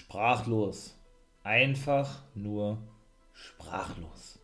[0.00, 0.96] sprachlos.
[1.44, 2.78] Einfach nur
[3.32, 4.38] sprachlos.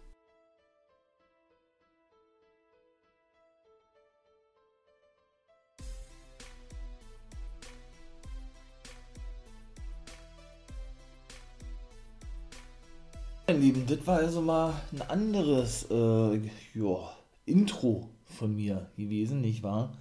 [13.46, 16.36] Meine Lieben, das war also mal ein anderes äh,
[16.75, 17.16] ja,
[17.46, 19.96] Intro von mir gewesen, nicht wahr?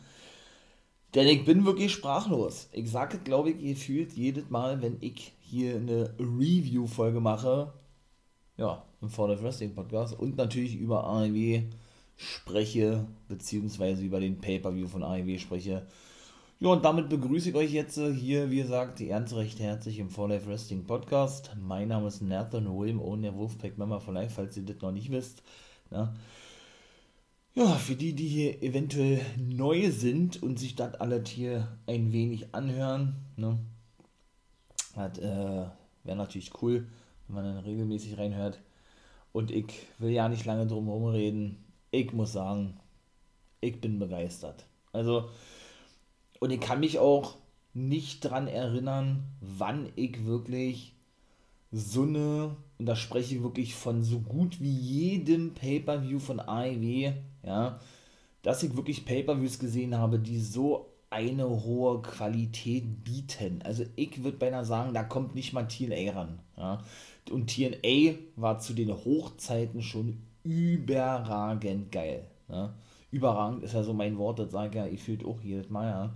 [1.15, 2.67] Denn ich bin wirklich sprachlos.
[2.73, 7.71] Ich sage glaube ich, gefühlt jedes Mal, wenn ich hier eine Review-Folge mache,
[8.57, 11.63] ja, im For the Wrestling Podcast und natürlich über AEW
[12.17, 15.87] spreche, beziehungsweise über den Pay-Per-View von AEW spreche.
[16.59, 20.27] Ja, und damit begrüße ich euch jetzt hier, wie gesagt, ganz recht herzlich im For
[20.27, 21.55] Life Wrestling Podcast.
[21.61, 24.91] Mein Name ist Nathan William ohne der Wolfpack Member for Life, falls ihr das noch
[24.91, 25.41] nicht wisst.
[25.89, 26.13] Na?
[27.53, 32.53] Ja, für die, die hier eventuell neu sind und sich das alles hier ein wenig
[32.53, 33.57] anhören, ne?
[34.95, 35.65] Das äh,
[36.03, 36.87] wäre natürlich cool,
[37.27, 38.59] wenn man dann regelmäßig reinhört.
[39.33, 39.65] Und ich
[39.99, 41.65] will ja nicht lange drum herum reden.
[41.91, 42.79] Ich muss sagen,
[43.59, 44.65] ich bin begeistert.
[44.93, 45.29] Also,
[46.39, 47.35] und ich kann mich auch
[47.73, 50.93] nicht daran erinnern, wann ich wirklich
[51.71, 57.11] so eine, und da spreche ich wirklich von so gut wie jedem Pay-Per-View von AEW,
[57.43, 57.79] ja,
[58.41, 63.61] dass ich wirklich Pay-Per-Views gesehen habe, die so eine hohe Qualität bieten.
[63.63, 66.39] Also ich würde beinahe sagen, da kommt nicht mal TNA ran.
[66.57, 66.83] Ja.
[67.31, 72.27] Und TNA war zu den Hochzeiten schon überragend geil.
[72.49, 72.73] Ja.
[73.11, 75.89] Überragend ist ja so mein Wort, das sage ich ja, ich fühlt auch jedes Mal,
[75.89, 76.13] ja.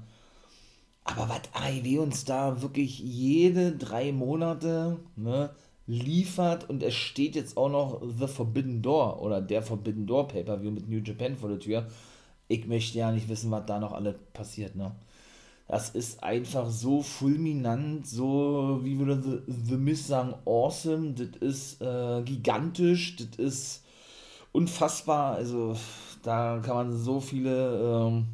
[1.06, 5.50] Aber was AEW uns da wirklich jede drei Monate ne,
[5.88, 10.72] liefert und es steht jetzt auch noch The Forbidden Door oder der Forbidden Door Pay-Per-View
[10.72, 11.88] mit New Japan vor der Tür.
[12.50, 14.92] Ich möchte ja nicht wissen, was da noch alles passiert, ne?
[15.68, 21.82] Das ist einfach so fulminant, so, wie würde The, The Miss sagen, awesome, das ist
[21.82, 23.84] äh, gigantisch, das ist
[24.52, 25.76] unfassbar, also
[26.24, 28.28] da kann man so viele, ähm,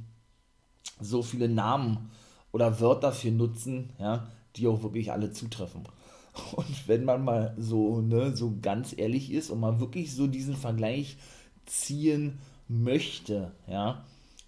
[1.02, 2.09] so viele Namen
[2.53, 5.84] oder Wörter für nutzen, ja, die auch wirklich alle zutreffen.
[6.56, 10.56] Und wenn man mal so, ne, so ganz ehrlich ist und mal wirklich so diesen
[10.56, 11.18] Vergleich
[11.66, 14.03] ziehen möchte, ja,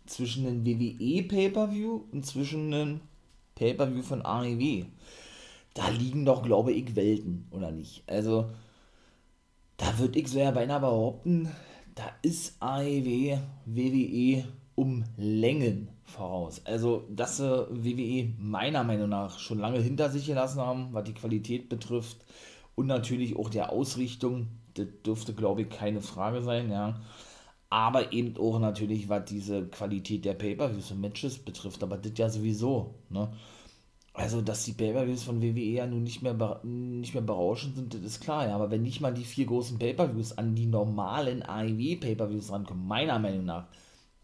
[0.05, 3.01] zwischen einem WWE Pay-Per-View und zwischen einem
[3.55, 4.85] Pay-Per-View von AEW,
[5.73, 8.03] da liegen doch, glaube ich, Welten, oder nicht?
[8.07, 8.49] Also,
[9.77, 11.49] da würde ich so ja beinahe behaupten,
[11.95, 14.45] da ist AEW, WWE
[14.75, 16.61] um Längen voraus.
[16.65, 21.13] Also, dass sie WWE meiner Meinung nach schon lange hinter sich gelassen haben, was die
[21.13, 22.17] Qualität betrifft
[22.75, 26.99] und natürlich auch der Ausrichtung, das dürfte, glaube ich, keine Frage sein, ja.
[27.69, 32.29] Aber eben auch natürlich, was diese Qualität der Pay-Per-Views und Matches betrifft, aber das ja
[32.29, 33.31] sowieso, ne.
[34.13, 38.01] Also, dass die Pay-Per-Views von WWE ja nun nicht mehr, nicht mehr berauschend sind, das
[38.01, 38.55] ist klar, ja.
[38.55, 43.45] Aber wenn nicht mal die vier großen Pay-Per-Views an die normalen AEW-Pay-Per-Views rankommen, meiner Meinung
[43.45, 43.67] nach,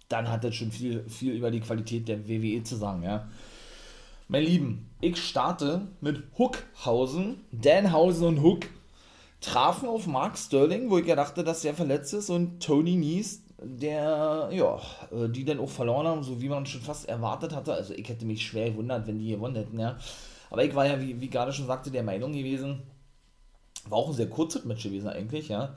[0.10, 3.30] dann hat das schon viel, viel über die Qualität der WWE zu sagen, ja.
[4.30, 7.42] Mein Lieben, ich starte mit Hookhausen.
[7.52, 8.62] Danhausen und Hook
[9.44, 13.44] trafen auf Mark Sterling, wo ich ja dachte, dass der verletzt ist, und Tony Nies,
[13.62, 14.80] der, ja,
[15.12, 17.74] äh, die dann auch verloren haben, so wie man schon fast erwartet hatte.
[17.74, 19.98] Also ich hätte mich schwer gewundert, wenn die gewonnen hätten, ja.
[20.50, 22.84] Aber ich war ja, wie, wie gerade schon sagte, der Meinung gewesen,
[23.88, 25.76] war auch ein sehr kurzes Match gewesen eigentlich, ja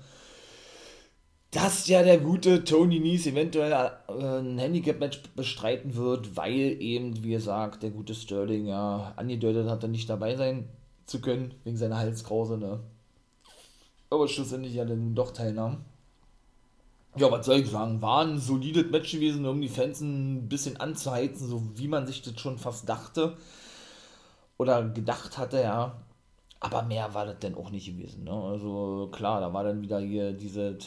[1.56, 7.30] dass ja der gute Tony Nies eventuell äh, ein Handicap-Match bestreiten wird, weil eben, wie
[7.30, 10.68] gesagt, der gute Sterling ja angedeutet hatte, nicht dabei sein
[11.06, 12.80] zu können, wegen seiner Halskrause, ne?
[14.10, 15.84] Aber schlussendlich ja dann doch teilnahm.
[17.16, 18.02] Ja, was soll ich sagen?
[18.02, 22.20] War ein solides Match gewesen, um die Fans ein bisschen anzuheizen, so wie man sich
[22.20, 23.36] das schon fast dachte.
[24.58, 25.96] Oder gedacht hatte, ja.
[26.60, 28.24] Aber mehr war das dann auch nicht gewesen.
[28.24, 28.32] Ne?
[28.32, 30.78] Also klar, da war dann wieder hier diese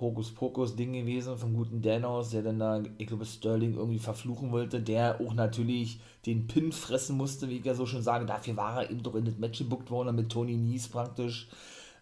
[0.00, 5.20] Hokuspokus-Ding gewesen vom guten Danos, der dann da, ich glaube, Sterling irgendwie verfluchen wollte, der
[5.20, 8.26] auch natürlich den Pin fressen musste, wie ich ja so schon sage.
[8.26, 11.48] Dafür war er eben doch in das Match gebuckt worden, mit Tony Nies praktisch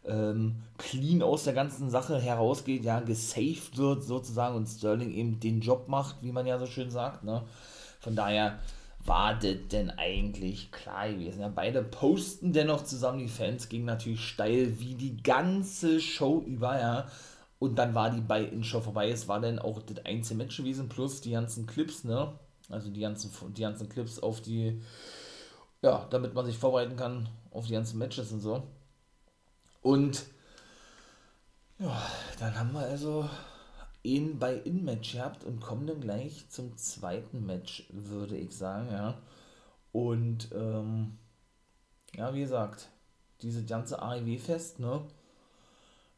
[0.07, 5.61] ähm, clean aus der ganzen Sache herausgeht, ja, gesaved wird sozusagen und Sterling eben den
[5.61, 7.25] Job macht, wie man ja so schön sagt.
[7.25, 7.43] Ne?
[8.01, 8.59] Von daher
[9.05, 11.41] war das denn eigentlich klar gewesen.
[11.41, 16.79] Ja, beide posten dennoch zusammen, die Fans gingen natürlich steil wie die ganze Show über,
[16.79, 17.07] ja.
[17.59, 19.09] Und dann war die bei in Show vorbei.
[19.09, 22.33] Es war dann auch das einzige Match gewesen, plus die ganzen Clips, ne?
[22.69, 24.83] Also die ganzen, die ganzen Clips auf die,
[25.83, 28.65] ja, damit man sich vorbereiten kann auf die ganzen Matches und so.
[29.87, 30.25] Und
[31.79, 32.03] ja,
[32.41, 33.31] dann haben wir also
[34.03, 39.17] ihn bei In-Match gehabt und kommen dann gleich zum zweiten Match, würde ich sagen, ja.
[39.93, 41.19] Und ähm,
[42.17, 42.89] ja, wie gesagt,
[43.43, 45.03] dieses ganze AEW-Fest, ne?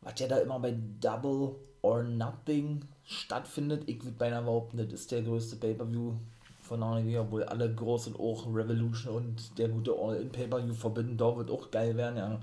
[0.00, 3.82] Was ja da immer bei Double or Nothing stattfindet.
[3.87, 6.15] Ich würde beinahe behaupten, das ist der größte Pay-Per-View
[6.62, 11.37] von AEW, obwohl alle groß sind, auch Revolution und der gute All-In Pay-Per-View Forbidden Door
[11.37, 12.41] wird auch geil werden, ja.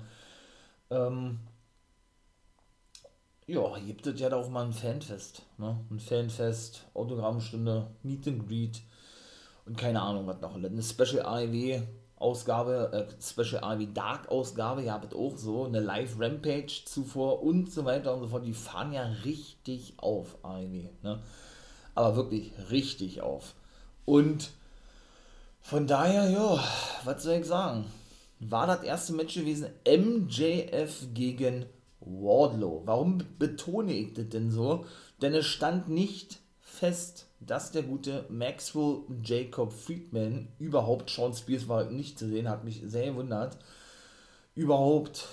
[0.90, 1.40] Ähm,
[3.46, 5.78] ja, gibt es ja da auch mal ein Fanfest, ne?
[5.90, 8.82] Ein Fanfest, Autogrammstunde, Meet and Greet
[9.66, 10.54] und keine Ahnung, was noch.
[10.54, 11.82] Eine Special AEW
[12.16, 17.70] Ausgabe, äh, Special AEW Dark Ausgabe, ihr habt auch so, eine Live Rampage zuvor und
[17.70, 18.46] so weiter und so fort.
[18.46, 21.22] Die fahren ja richtig auf, AEW, ne?
[21.94, 23.54] Aber wirklich richtig auf.
[24.04, 24.50] Und
[25.60, 26.58] von daher, ja,
[27.04, 27.84] was soll ich sagen?
[28.38, 31.66] War das erste Match gewesen MJF gegen
[32.00, 32.82] Wardlow.
[32.84, 34.84] Warum betone ich das denn so?
[35.22, 41.84] Denn es stand nicht fest, dass der gute Maxwell Jacob Friedman überhaupt, Sean Spears war
[41.84, 43.58] nicht zu sehen, hat mich sehr gewundert,
[44.54, 45.28] überhaupt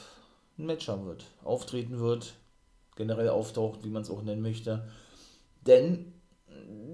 [0.58, 2.34] ein Match haben wird, auftreten wird,
[2.96, 4.88] generell auftaucht, wie man es auch nennen möchte.
[5.66, 6.13] Denn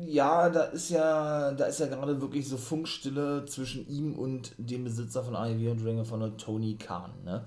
[0.01, 4.83] ja, da ist ja, da ist ja gerade wirklich so Funkstille zwischen ihm und dem
[4.83, 7.11] Besitzer von AEW und Ring von Tony Khan.
[7.23, 7.45] Ne?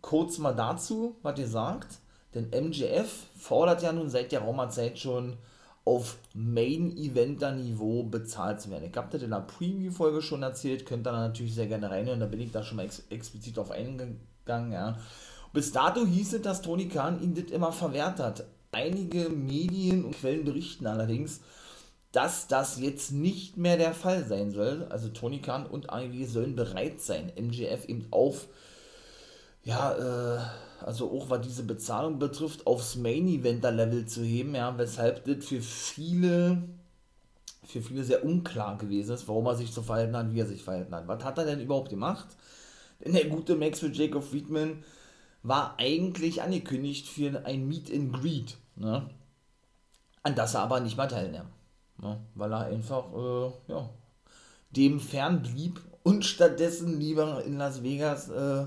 [0.00, 1.98] kurz mal dazu, was ihr sagt.
[2.34, 5.38] Denn MJF fordert ja nun seit der Raumerzeit schon
[5.84, 8.90] auf Main-Eventer-Niveau bezahlt zu werden.
[8.90, 12.26] Ich habe das in der Preview-Folge schon erzählt, könnt ihr natürlich sehr gerne reinhören, da
[12.26, 14.72] bin ich da schon mal ex explizit auf eingegangen.
[14.72, 14.98] Ja.
[15.54, 18.44] Bis dato hieß es, dass Tony Khan ihn das immer verwehrt hat.
[18.72, 21.40] Einige Medien und Quellen berichten allerdings,
[22.12, 24.86] dass das jetzt nicht mehr der Fall sein soll.
[24.90, 28.48] Also Tony Khan und AEW sollen bereit sein, MJF eben auf
[29.68, 30.40] ja, äh,
[30.84, 36.62] also auch was diese Bezahlung betrifft, aufs Main-Eventer-Level zu heben, ja, weshalb das für viele,
[37.64, 40.62] für viele sehr unklar gewesen ist, warum er sich so verhalten hat, wie er sich
[40.62, 41.06] verhalten hat.
[41.06, 42.28] Was hat er denn überhaupt gemacht?
[43.04, 44.82] Denn der gute Max für Jacob Friedman
[45.42, 49.08] war eigentlich angekündigt für ein Meet and Greet, ne?
[50.22, 51.46] an das er aber nicht mehr teilnahm,
[52.00, 52.20] ne?
[52.34, 53.88] weil er einfach, äh, ja,
[54.70, 58.66] dem fern blieb und stattdessen lieber in Las Vegas äh,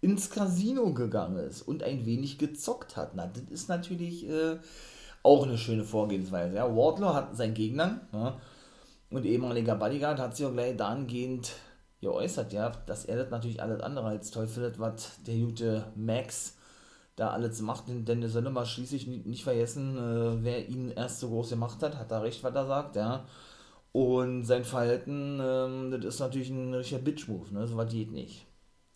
[0.00, 3.14] ins Casino gegangen ist und ein wenig gezockt hat.
[3.14, 4.58] Na, das ist natürlich äh,
[5.22, 6.56] auch eine schöne Vorgehensweise.
[6.56, 6.74] Ja.
[6.74, 8.40] Wardlow hat seinen Gegner ja,
[9.10, 11.52] und ehemaliger Bodyguard hat sich auch gleich dahingehend
[12.00, 16.56] geäußert, ja, dass er das natürlich alles andere als toll findet, was der gute Max
[17.16, 21.28] da alles macht, denn er soll mal schließlich nicht, vergessen, äh, wer ihn erst so
[21.28, 23.24] groß gemacht hat, hat er recht, was er sagt, ja.
[23.90, 27.66] Und sein Verhalten, ähm, das ist natürlich ein richtiger Bitch-Move, ne?
[27.66, 28.46] so was geht nicht.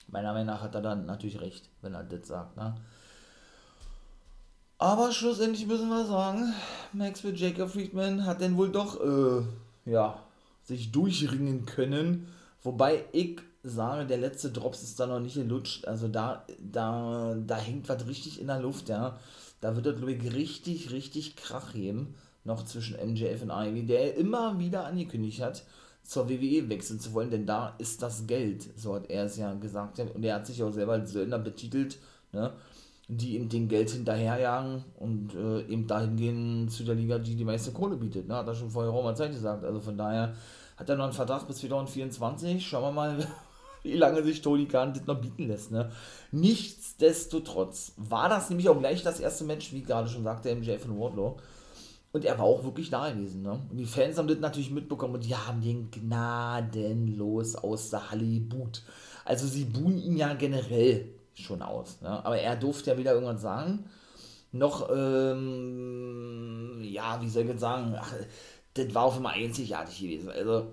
[0.07, 2.57] Meiner Meinung nach hat er dann natürlich recht, wenn er das sagt.
[2.57, 2.75] Ne?
[4.79, 6.53] Aber schlussendlich müssen wir sagen,
[6.93, 9.43] Max mit Jacob Friedman hat dann wohl doch äh,
[9.91, 10.19] ja,
[10.63, 12.29] sich durchringen können.
[12.63, 15.87] Wobei ich sage, der letzte Drops ist da noch nicht gelutscht.
[15.87, 19.19] Also da, da, da hängt was richtig in der Luft, ja.
[19.61, 22.15] Da wird er, glaube ich, richtig, richtig Krach geben.
[22.45, 25.65] Noch zwischen MJF und Ivy, der immer wieder angekündigt hat,
[26.03, 29.55] zur WWE wechseln zu wollen, denn da ist das Geld, so hat er es ja
[29.55, 30.01] gesagt.
[30.01, 31.99] Und er hat sich auch selber als Söldner betitelt,
[32.33, 32.53] ne,
[33.07, 37.45] die ihm den Geld hinterherjagen und äh, eben dahin gehen zu der Liga, die die
[37.45, 38.27] meiste Kohle bietet.
[38.27, 39.65] Ne, hat er schon vorher auch mal Zeit gesagt.
[39.65, 40.35] Also von daher
[40.83, 42.67] hat er noch einen Vertrag bis 2024.
[42.67, 43.29] Schauen wir mal,
[43.85, 45.71] wie lange sich Tony Khan das noch bieten lässt.
[45.71, 45.93] Ne?
[46.33, 50.99] Nichtsdestotrotz war das nämlich auch gleich das erste Match, wie gerade schon sagte, MJF und
[50.99, 51.39] Wardlow.
[52.13, 53.43] Und er war auch wirklich da gewesen.
[53.43, 53.61] Ne?
[53.71, 58.41] Und die Fans haben das natürlich mitbekommen und die haben den gnadenlos aus der Halle
[58.41, 58.83] boot.
[59.25, 62.01] Also sie buhen ihn ja generell schon aus.
[62.01, 62.25] Ne?
[62.25, 63.85] Aber er durfte ja wieder irgendwann sagen,
[64.51, 68.13] noch, ähm, ja, wie soll ich jetzt sagen, ach,
[68.75, 70.31] das war auf einmal einzigartig gewesen.
[70.31, 70.73] Also,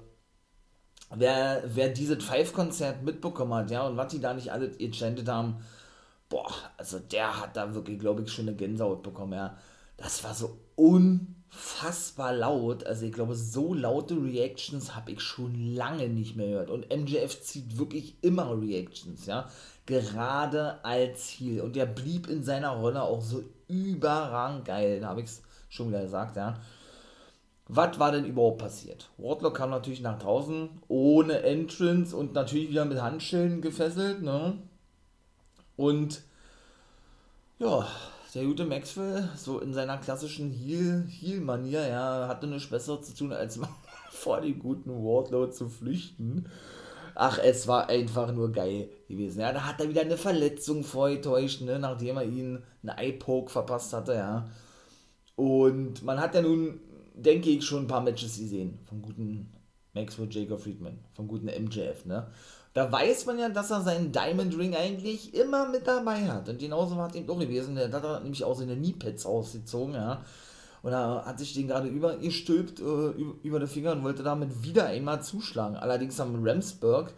[1.15, 5.63] wer, wer dieses Five-Konzert mitbekommen hat, ja, und was die da nicht alle enchanted haben,
[6.29, 9.58] boah, also der hat da wirklich, glaube ich, schon eine Gänsehaut bekommen, ja
[10.00, 12.86] das war so unfassbar laut.
[12.86, 16.70] Also ich glaube, so laute Reactions habe ich schon lange nicht mehr gehört.
[16.70, 19.50] Und MJF zieht wirklich immer Reactions, ja.
[19.86, 21.62] Gerade als Heal.
[21.62, 25.00] Und der blieb in seiner Rolle auch so überragend geil.
[25.01, 26.60] Da habe ich es schon wieder gesagt, ja.
[27.71, 29.11] Was war denn überhaupt passiert?
[29.19, 34.57] Wardlock kam natürlich nach draußen, ohne Entrance und natürlich wieder mit Handschellen gefesselt, ne?
[35.75, 36.23] Und
[37.59, 37.88] ja,
[38.33, 43.57] der gute Maxwell, so in seiner klassischen Heal-Manier, ja, hatte nichts Besseres zu tun, als
[43.57, 43.69] mal
[44.09, 46.49] vor dem guten Wardlow zu flüchten.
[47.13, 49.41] Ach, es war einfach nur geil gewesen.
[49.41, 53.93] Ja, da hat er wieder eine Verletzung vorgetäuscht, ne, nachdem er ihn einen Eye-Poke verpasst
[53.93, 54.47] hatte, ja.
[55.35, 56.79] Und man hat ja nun,
[57.21, 59.51] denke ich, schon ein paar Matches gesehen vom guten
[59.93, 62.27] Maxwell Jacob Friedman, vom guten MJF, ne.
[62.73, 66.47] Da weiß man ja, dass er seinen Diamond Ring eigentlich immer mit dabei hat.
[66.49, 67.75] Und genauso war es eben auch gewesen.
[67.75, 70.23] Der hat er nämlich auch seine Kniepads ausgezogen, ja.
[70.81, 73.09] Und er hat sich den gerade übergestülpt äh,
[73.43, 75.75] über die Finger und wollte damit wieder einmal zuschlagen.
[75.75, 77.13] Allerdings haben Ramsburg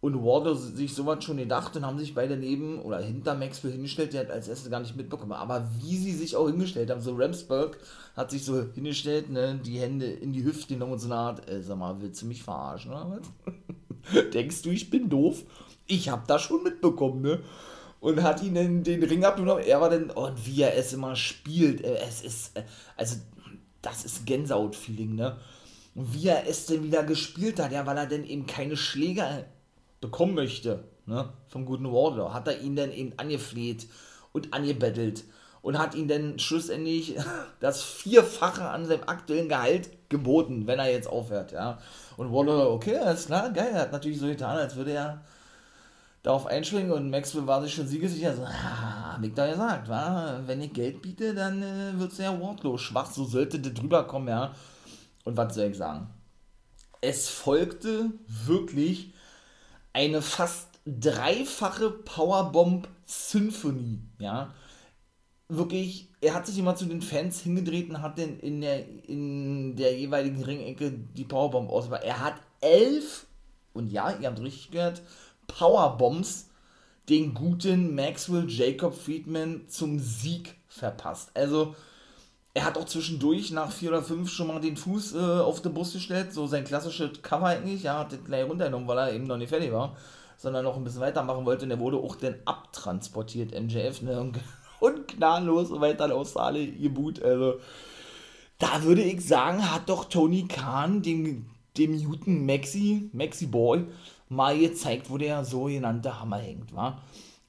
[0.00, 4.14] und Wardlow sich sowas schon gedacht und haben sich beide neben oder hinter Maxwell hingestellt,
[4.14, 5.32] der hat als erstes gar nicht mitbekommen.
[5.32, 7.78] Aber wie sie sich auch hingestellt haben, so Ramsburg
[8.16, 11.50] hat sich so hingestellt, ne, die Hände in die Hüfte genommen und so eine Art,
[11.50, 14.30] äh, sag mal, willst du mich verarschen oder was?
[14.32, 15.44] Denkst du, ich bin doof?
[15.86, 17.40] Ich hab das schon mitbekommen, ne?
[18.00, 19.62] Und hat ihn den, den Ring abgenommen.
[19.62, 22.62] Er war dann, oh, und wie er es immer spielt, äh, es ist, äh,
[22.96, 23.16] also,
[23.82, 25.36] das ist Gänsehaut-Feeling, ne?
[25.94, 29.44] Und wie er es denn wieder gespielt hat, ja, weil er denn eben keine Schläger
[30.00, 33.86] bekommen möchte, ne, vom guten Wardlow, hat er ihn dann eben angefleht
[34.32, 35.24] und angebettelt
[35.62, 37.16] und hat ihm dann schlussendlich
[37.60, 41.78] das Vierfache an seinem aktuellen Gehalt geboten, wenn er jetzt aufhört, ja.
[42.16, 45.22] Und Wardlow, okay, alles klar, geil, er hat natürlich so getan, als würde er
[46.22, 50.40] darauf einschwingen und Maxwell war sich schon siegesicher, so, ah, hab ich da gesagt, wa?
[50.46, 54.04] wenn ich Geld biete, dann äh, wird es ja Wardlow schwach, so sollte der drüber
[54.04, 54.54] kommen, ja.
[55.24, 56.08] Und was soll ich sagen?
[57.00, 59.14] Es folgte wirklich
[59.92, 64.54] eine fast dreifache Powerbomb-Symphonie, ja.
[65.48, 69.74] Wirklich, er hat sich immer zu den Fans hingedreht und hat den in der, in
[69.76, 72.04] der jeweiligen Ringecke die Powerbomb ausgebracht.
[72.04, 73.26] Er hat elf,
[73.72, 75.02] und ja, ihr habt richtig gehört,
[75.48, 76.50] Powerbombs
[77.08, 81.32] den guten Maxwell Jacob Friedman zum Sieg verpasst.
[81.34, 81.74] Also,
[82.52, 85.72] er hat auch zwischendurch nach vier oder fünf schon mal den Fuß äh, auf den
[85.72, 89.26] Bus gestellt, so sein klassisches Cover eigentlich, ja, hat den gleich runtergenommen, weil er eben
[89.26, 89.96] noch nicht fertig war,
[90.36, 91.64] sondern noch ein bisschen weitermachen wollte.
[91.64, 94.40] Und er wurde auch dann abtransportiert, MJF, ne, und,
[94.80, 97.60] und gnadenlos weiter aus Saale geboot, also
[98.58, 101.46] da würde ich sagen, hat doch Tony Khan dem,
[101.78, 103.86] dem Newton Maxi, Maxi Boy,
[104.28, 107.00] mal gezeigt, wo der sogenannte Hammer hängt, war.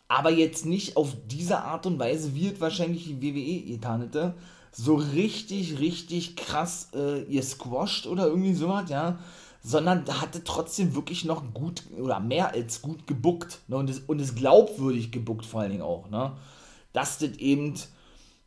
[0.08, 4.36] Aber jetzt nicht auf diese Art und Weise, wie es wahrscheinlich die WWE getan hätte,
[4.72, 9.20] so richtig, richtig krass äh, ihr squasht oder irgendwie sowas, ja,
[9.64, 13.78] sondern hatte trotzdem wirklich noch gut oder mehr als gut gebuckt ne?
[13.78, 16.34] und, es, und es glaubwürdig gebuckt vor allen Dingen auch, ne?
[16.94, 17.76] dass das eben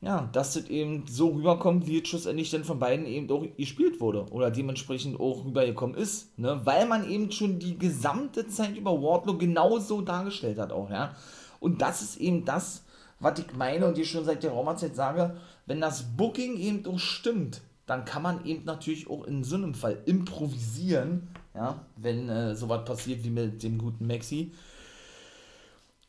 [0.00, 4.00] ja, dass das eben so rüberkommt, wie es schlussendlich dann von beiden eben auch gespielt
[4.02, 6.60] wurde oder dementsprechend auch rübergekommen ist, ne?
[6.64, 11.16] weil man eben schon die gesamte Zeit über Wardlow genauso dargestellt hat auch, ja.
[11.58, 12.84] Und das ist eben das,
[13.24, 16.98] was ich meine und dir schon seit der Raumerzeit sage, wenn das Booking eben auch
[16.98, 22.54] stimmt, dann kann man eben natürlich auch in so einem Fall improvisieren, ja, wenn äh,
[22.54, 24.52] sowas passiert wie mit dem guten Maxi.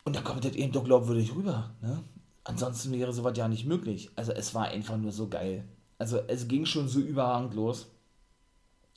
[0.04, 2.04] Und da kommt das eben doch glaubwürdig rüber, ne?
[2.44, 4.12] Ansonsten wäre sowas ja nicht möglich.
[4.16, 5.64] Also es war einfach nur so geil.
[5.98, 7.88] Also es ging schon so überragend los.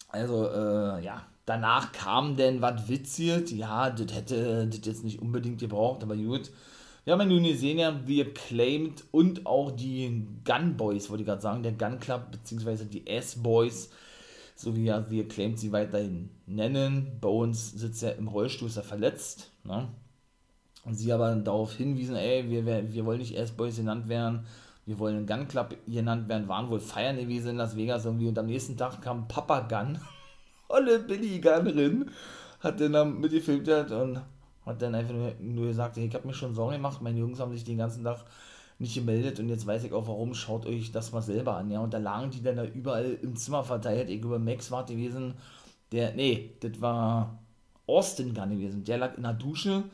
[0.08, 3.50] Also, äh, ja, danach kam denn was witziert.
[3.50, 6.50] Ja, das hätte das jetzt nicht unbedingt gebraucht, aber gut.
[7.08, 11.26] Wir haben ja nun gesehen, ja, wie Acclaimed und auch die Gun Boys, wollte ich
[11.26, 13.88] gerade sagen, der Gun Club, beziehungsweise die S-Boys,
[14.54, 17.16] so wie ja wie Acclaimed sie weiterhin nennen.
[17.18, 19.88] Bones sitzt ja im Rollstuhl, ist er verletzt, ne?
[20.84, 24.44] Und sie aber darauf hinwiesen, ey, wir, wir wollen nicht S-Boys genannt werden,
[24.84, 28.38] wir wollen Gun Club genannt werden, waren wohl feiern gewesen in Las Vegas irgendwie und
[28.38, 29.98] am nächsten Tag kam Papa Gun,
[30.68, 32.10] olle Billy Gunnerin,
[32.60, 34.20] hat den dann mitgefilmt und
[34.68, 37.64] hat dann einfach nur, gesagt, ich habe mir schon Sorgen gemacht, meine Jungs haben sich
[37.64, 38.25] den ganzen Tag
[38.78, 41.80] nicht gemeldet und jetzt weiß ich auch warum, schaut euch das mal selber an, ja,
[41.80, 45.34] und da lagen die dann da überall im Zimmer verteilt, ich glaube Max war gewesen,
[45.90, 47.42] der, nee, das war
[47.87, 49.84] Austin Gunn gewesen, der lag in der Dusche,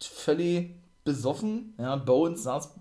[0.00, 2.78] völlig besoffen, ja, Bones saß,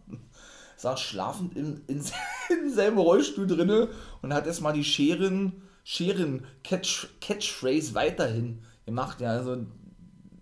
[0.75, 2.03] saß schlafend in, in,
[2.49, 3.89] in seinem Rollstuhl drinne
[4.21, 9.65] und hat erstmal die Scheren, Scheren Catch, Catchphrase weiterhin gemacht, ja, also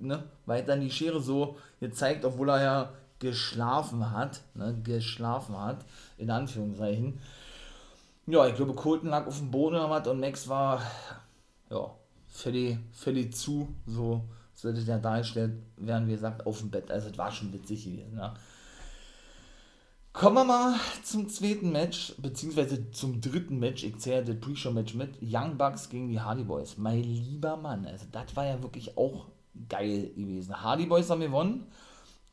[0.05, 5.85] ne, weiter die Schere so gezeigt, obwohl er ja geschlafen hat, ne, geschlafen hat,
[6.17, 7.19] in Anführungszeichen.
[8.27, 10.81] Ja, ich glaube, Colton lag auf dem Boden oder was und Max war,
[11.69, 11.91] ja,
[12.27, 16.89] völlig, völlig zu, so sollte der dargestellt werden, wie gesagt, auf dem Bett.
[16.89, 18.33] Also, es war schon witzig gewesen, ja.
[20.13, 23.83] Kommen wir mal zum zweiten Match, beziehungsweise zum dritten Match.
[23.83, 25.17] Ich zähle das Pre-Show-Match mit.
[25.21, 26.77] Young Bucks gegen die Hardy Boys.
[26.77, 29.27] Mein lieber Mann, also das war ja wirklich auch
[29.69, 30.62] geil gewesen.
[30.62, 31.67] Hardy Boys haben gewonnen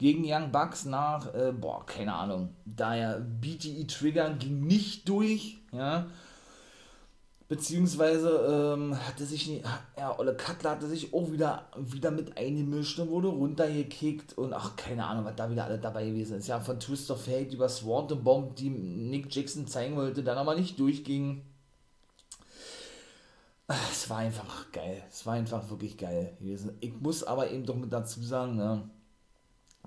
[0.03, 2.51] gegen Young Bucks nach, äh, boah, keine Ahnung.
[2.65, 6.07] Daher BTE Trigger ging nicht durch, ja.
[7.49, 9.65] Beziehungsweise ähm, hatte sich nicht,
[9.97, 14.75] ja, Olle Cutler hatte sich auch wieder, wieder mit eingemischt und wurde runtergekickt und ach,
[14.75, 16.49] keine Ahnung, was da wieder alle dabei gewesen ist.
[16.49, 20.55] Ja, von Twist of Fate über Swanton Bomb, die Nick Jackson zeigen wollte, dann aber
[20.57, 21.43] nicht durchging.
[23.91, 25.03] Es war einfach geil.
[25.11, 26.77] Es war einfach wirklich geil gewesen.
[26.81, 28.89] Ich muss aber eben doch mit dazu sagen, ne,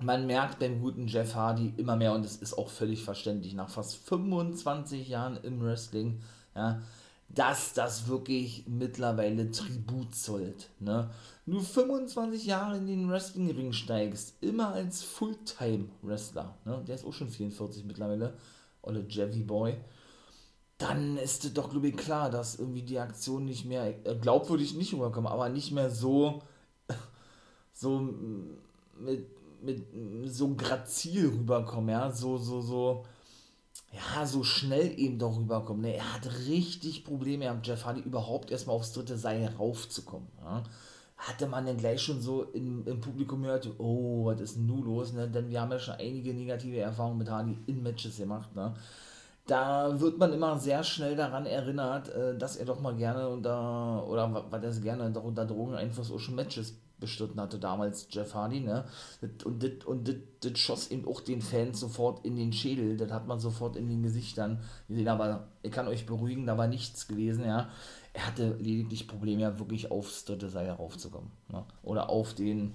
[0.00, 3.70] man merkt beim guten Jeff Hardy immer mehr und es ist auch völlig verständlich nach
[3.70, 6.20] fast 25 Jahren im Wrestling,
[6.54, 6.82] ja,
[7.28, 10.70] dass das wirklich mittlerweile Tribut zollt.
[10.80, 11.10] Ne?
[11.44, 16.84] Nur 25 Jahre in den Wrestling-Ring steigst, immer als Fulltime-Wrestler, ne?
[16.86, 18.34] der ist auch schon 44 mittlerweile,
[18.82, 19.76] oder Jevy Boy,
[20.78, 24.92] dann ist doch, glaube ich, klar, dass irgendwie die Aktion nicht mehr, äh, glaubwürdig nicht
[24.92, 26.42] rüberkommen, aber nicht mehr so,
[27.72, 28.14] so
[28.98, 29.26] mit,
[29.62, 33.04] mit so grazil rüberkommen, ja, so, so, so,
[33.92, 35.82] ja, so schnell eben doch rüberkommen.
[35.82, 35.96] Ne?
[35.96, 40.28] Er hat richtig Probleme gehabt, Jeff Hardy, überhaupt erstmal aufs dritte Seil raufzukommen.
[40.42, 40.62] Ja?
[41.16, 44.84] Hatte man dann gleich schon so im, im Publikum gehört, oh, was ist denn nun
[44.84, 45.14] los?
[45.14, 45.28] Ne?
[45.28, 48.54] Denn wir haben ja schon einige negative Erfahrungen mit Hardy in Matches gemacht.
[48.54, 48.74] Ne?
[49.46, 54.06] Da wird man immer sehr schnell daran erinnert, äh, dass er doch mal gerne unter,
[54.08, 58.60] oder was er gerne doch unter Drogeneinfluss auch schon Matches bestritten hatte damals Jeff Hardy,
[58.60, 58.84] ne?
[59.44, 63.10] Und das und das, das schoss eben auch den Fans sofort in den Schädel, das
[63.10, 67.06] hat man sofort in den Gesichtern gesehen, aber ich kann euch beruhigen, da war nichts
[67.06, 67.68] gewesen, ja.
[68.14, 71.64] Er hatte lediglich Probleme, ja wirklich aufs dritte Seil raufzukommen, ne?
[71.82, 72.74] Oder auf den,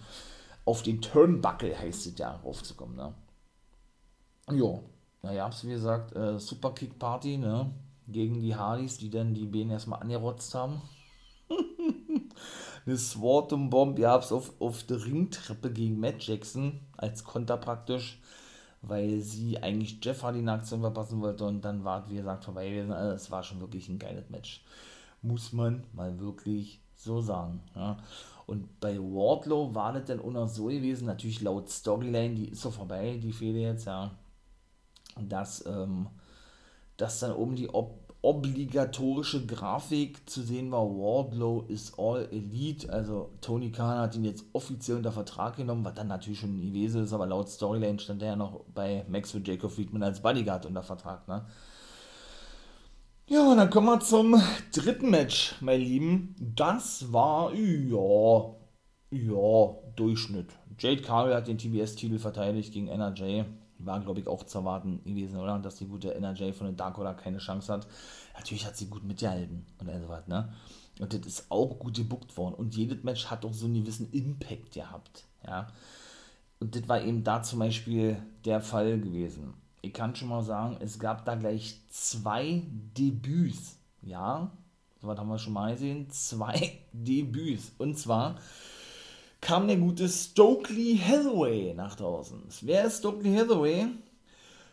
[0.66, 3.14] auf den Turnbuckle heißt es ja, raufzukommen, ne?
[4.52, 4.84] Jo,
[5.22, 7.72] naja, hab's wie gesagt, äh, Superkick Party, ne?
[8.08, 10.82] Gegen die Hardys, die dann die Beine erstmal angerotzt haben.
[12.86, 18.20] eine Swartum Bomb, habt es auf, auf der Ringtreppe gegen Matt Jackson als Konter praktisch,
[18.82, 22.70] weil sie eigentlich Jeff Hardy eine Aktion verpassen wollte und dann war, wie gesagt, vorbei
[22.70, 22.92] gewesen.
[22.92, 24.64] Also es war schon wirklich ein geiles Match.
[25.22, 27.62] Muss man mal wirklich so sagen.
[27.76, 27.98] Ja.
[28.48, 32.62] Und bei Wardlow war das dann auch noch so gewesen, natürlich laut Storyline, die ist
[32.62, 34.12] so vorbei, die Fehde jetzt, ja,
[35.20, 36.08] dass, ähm,
[36.98, 43.32] dass dann oben die Ob obligatorische Grafik zu sehen war, Wardlow ist All Elite, also
[43.42, 47.00] Tony Khan hat ihn jetzt offiziell unter Vertrag genommen, was dann natürlich schon ein Iwese
[47.00, 50.84] ist, aber laut Storyline stand er ja noch bei Maxwell Jacob Friedman als Bodyguard unter
[50.84, 51.46] Vertrag, ne?
[53.28, 54.40] Ja, und dann kommen wir zum
[54.76, 56.36] dritten Match, mein Lieben.
[56.38, 58.56] Das war, ja,
[59.10, 60.48] ja, Durchschnitt.
[60.78, 63.46] Jade Cargill hat den TBS-Titel verteidigt gegen NRJ
[63.86, 65.60] war, glaube ich, auch zu erwarten gewesen, oder?
[65.60, 67.88] Dass die gute NRJ von den Dark Order keine Chance hat.
[68.36, 70.54] Natürlich hat sie gut mitgehalten und so was, ne?
[71.00, 72.56] Und das ist auch gut gebuckt worden.
[72.56, 75.68] Und jedes Match hat auch so einen gewissen Impact gehabt, ja?
[76.60, 79.56] Und das war eben da zum Beispiel der Fall gewesen.
[79.82, 82.62] Ich kann schon mal sagen, es gab da gleich zwei
[82.98, 84.52] Debüts, ja?
[85.02, 86.10] So was haben wir schon mal gesehen.
[86.12, 87.72] Zwei Debüts.
[87.80, 88.38] Und zwar
[89.42, 92.44] kam der gute Stokely Hathaway nach draußen.
[92.62, 93.88] Wer ist Stokely Hathaway?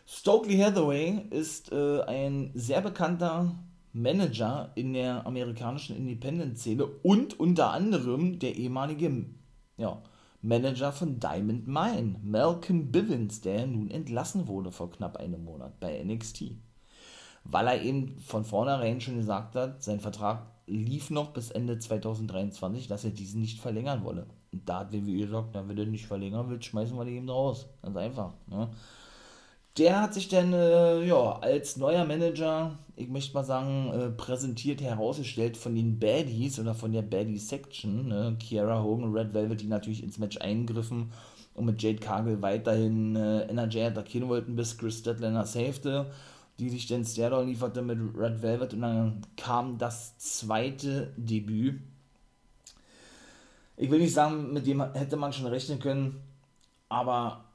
[0.05, 3.55] Stokely Hathaway ist äh, ein sehr bekannter
[3.93, 9.25] Manager in der amerikanischen Independent-Szene und unter anderem der ehemalige
[9.77, 10.01] ja,
[10.41, 16.01] Manager von Diamond Mine, Malcolm Bivens, der nun entlassen wurde vor knapp einem Monat bei
[16.03, 16.51] NXT.
[17.43, 22.87] Weil er eben von vornherein schon gesagt hat, sein Vertrag lief noch bis Ende 2023,
[22.87, 24.27] dass er diesen nicht verlängern wolle.
[24.51, 27.29] Und da hat WWE gesagt, na, wenn du nicht verlängern willst, schmeißen wir den eben
[27.29, 27.67] raus.
[27.81, 28.33] Ganz einfach.
[28.47, 28.69] Ne?
[29.77, 34.81] Der hat sich dann äh, ja, als neuer Manager, ich möchte mal sagen, äh, präsentiert,
[34.81, 38.07] herausgestellt von den Baddies oder von der Baddie-Section.
[38.07, 38.35] Ne?
[38.39, 41.11] Kiara Hogan, Red Velvet, die natürlich ins Match eingriffen
[41.53, 46.09] und mit Jade Cargill weiterhin äh, NRJ attackieren wollten, bis Chris Statlander safete,
[46.57, 51.81] die sich dann Stairdown lieferte mit Red Velvet und dann kam das zweite Debüt
[53.79, 56.21] ich will nicht sagen, mit dem hätte man schon rechnen können,
[56.89, 57.45] aber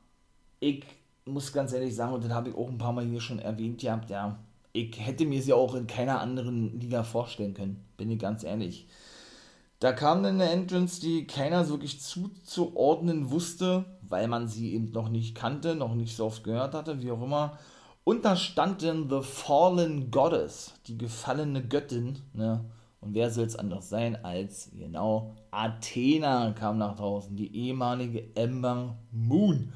[0.59, 0.83] ich
[1.27, 3.83] muss ganz ehrlich sagen, und das habe ich auch ein paar Mal hier schon erwähnt
[3.83, 4.39] gehabt, ja,
[4.73, 8.89] ich hätte mir sie auch in keiner anderen Liga vorstellen können, bin ich ganz ehrlich.
[9.81, 15.11] Da kam dann eine Entrance, die keiner wirklich zuzuordnen wusste, weil man sie eben noch
[15.11, 17.59] nicht kannte, noch nicht so oft gehört hatte, wie auch immer.
[18.03, 22.65] Und da stand dann The Fallen Goddess, die gefallene Göttin, ne?
[23.05, 28.97] Und wer soll es anders sein als, genau, Athena kam nach draußen, die ehemalige Ember
[29.13, 29.73] Moon.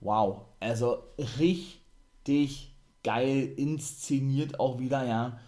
[0.00, 1.04] Wow, also
[1.38, 5.38] richtig geil inszeniert auch wieder, ja.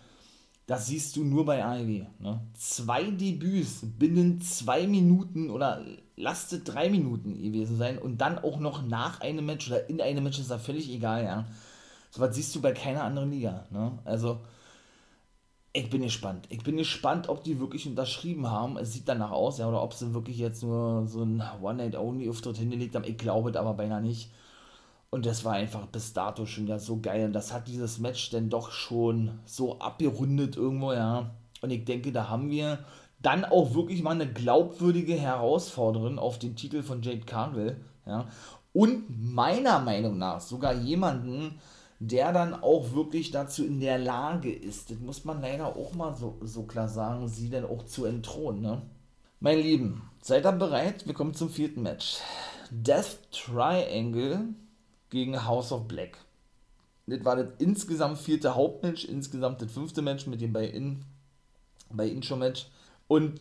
[0.66, 2.06] Das siehst du nur bei AEW.
[2.20, 2.40] Ne?
[2.54, 5.84] Zwei Debüts binnen zwei Minuten oder
[6.16, 10.22] lastet drei Minuten gewesen sein und dann auch noch nach einem Match oder in einem
[10.22, 11.46] Match ist da völlig egal, ja.
[12.10, 13.66] So was siehst du bei keiner anderen Liga.
[13.70, 13.98] Ne?
[14.04, 14.40] Also,
[15.74, 16.46] ich bin gespannt.
[16.50, 18.76] Ich bin gespannt, ob die wirklich unterschrieben haben.
[18.76, 22.94] Es sieht danach aus, ja, oder ob sie wirklich jetzt nur so ein One-Night-Only-Auftritt hingelegt
[22.94, 23.04] haben.
[23.04, 24.30] Ich glaube es aber beinahe nicht.
[25.08, 27.26] Und das war einfach bis dato schon ja so geil.
[27.26, 31.30] Und das hat dieses Match denn doch schon so abgerundet irgendwo, ja.
[31.62, 32.78] Und ich denke, da haben wir
[33.20, 37.76] dann auch wirklich mal eine glaubwürdige Herausforderin auf den Titel von Jade Cargill.
[38.04, 38.26] Ja.
[38.74, 41.58] Und meiner Meinung nach sogar jemanden,
[42.04, 46.16] der dann auch wirklich dazu in der Lage ist, das muss man leider auch mal
[46.16, 48.60] so, so klar sagen, sie dann auch zu entthronen.
[48.60, 48.82] Ne?
[49.38, 51.06] Meine Lieben, seid ihr bereit?
[51.06, 52.18] Wir kommen zum vierten Match.
[52.72, 54.48] Death Triangle
[55.10, 56.18] gegen House of Black.
[57.06, 61.04] Das war das insgesamt vierte Hauptmatch, insgesamt das fünfte Match mit dem Buy-In,
[61.90, 62.66] Buy-In-Show-Match.
[63.06, 63.40] Und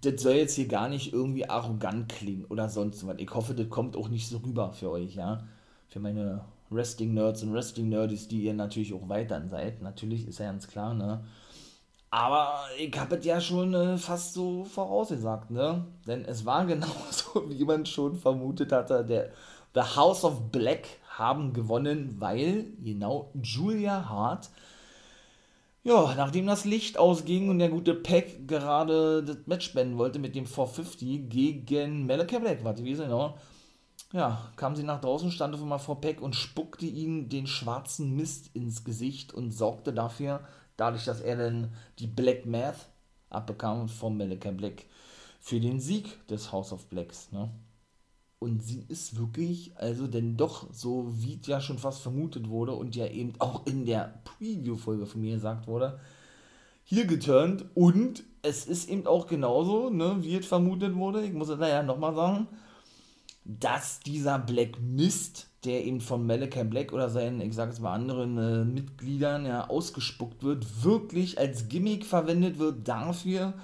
[0.00, 3.18] das soll jetzt hier gar nicht irgendwie arrogant klingen oder sonst was.
[3.18, 5.44] Ich hoffe, das kommt auch nicht so rüber für euch, ja.
[5.88, 9.82] Für meine Wrestling-Nerds und Wrestling-Nerds, die ihr natürlich auch weiterhin seid.
[9.82, 11.24] Natürlich ist ja ganz klar, ne?
[12.10, 15.84] Aber ich habe es ja schon äh, fast so vorausgesagt, ne?
[16.06, 19.04] Denn es war genauso, wie man schon vermutet hatte.
[19.04, 19.30] Der
[19.74, 24.50] The House of Black haben gewonnen, weil genau Julia Hart,
[25.84, 30.34] ja, nachdem das Licht ausging und der gute Peck gerade das Match beenden wollte mit
[30.34, 33.38] dem 450 gegen Malachi Black, warte, wie genau,
[34.12, 38.16] ja, kam sie nach draußen, stand auf einmal vor Peck und spuckte ihm den schwarzen
[38.16, 40.40] Mist ins Gesicht und sorgte dafür,
[40.76, 42.88] dadurch, dass er dann die Black Math
[43.28, 44.86] abbekam von Malachi Black,
[45.38, 47.50] für den Sieg des House of Blacks, ne?
[48.40, 52.72] Und sie ist wirklich, also denn doch, so wie es ja schon fast vermutet wurde
[52.72, 56.00] und ja eben auch in der Preview-Folge von mir gesagt wurde,
[56.82, 61.50] hier geturnt und es ist eben auch genauso, ne, wie es vermutet wurde, ich muss
[61.50, 62.48] es naja nochmal sagen,
[63.44, 67.94] dass dieser Black Mist, der eben von Malachi Black oder seinen, ich sage es mal,
[67.94, 73.54] anderen äh, Mitgliedern ja ausgespuckt wird, wirklich als Gimmick verwendet wird dafür,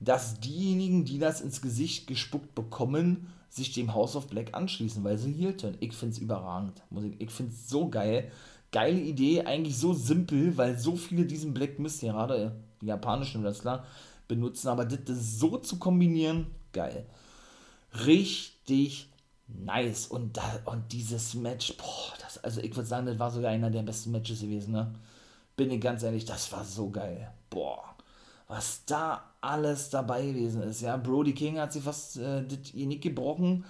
[0.00, 5.16] dass diejenigen, die das ins Gesicht gespuckt bekommen, sich dem House of Black anschließen, weil
[5.16, 5.76] sie hielten.
[5.80, 6.82] Ich finde es überragend.
[7.18, 8.30] Ich finde es so geil.
[8.72, 13.84] Geile Idee, eigentlich so simpel, weil so viele diesen Black Mist, gerade die japanischen Wrestler,
[14.28, 17.06] benutzen, aber das so zu kombinieren, geil.
[18.04, 19.08] Richtig
[19.48, 20.06] nice.
[20.06, 23.70] Und, da, und dieses Match, boah, das, also ich würde sagen, das war sogar einer
[23.70, 24.94] der besten Matches gewesen, ne?
[25.56, 27.30] Bin ich ganz ehrlich, das war so geil.
[27.48, 27.82] Boah,
[28.48, 30.82] was da alles dabei gewesen ist.
[30.82, 33.64] Ja, Brody King hat sich fast äh, das Genick gebrochen,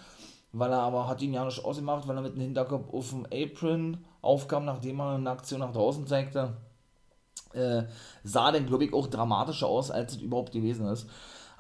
[0.52, 3.26] weil er aber hat ihn ja nicht ausgemacht, weil er mit dem Hinterkopf auf dem
[3.26, 6.56] Apron aufkam, nachdem er eine Aktion nach draußen zeigte.
[7.52, 7.84] Äh,
[8.24, 11.06] sah denn, glaube ich, auch dramatischer aus, als es überhaupt gewesen ist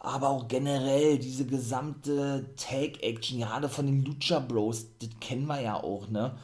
[0.06, 5.82] aber auch generell diese gesamte Take-Action, gerade von den Lucha Bros, das kennen wir ja
[5.82, 6.38] auch, ne?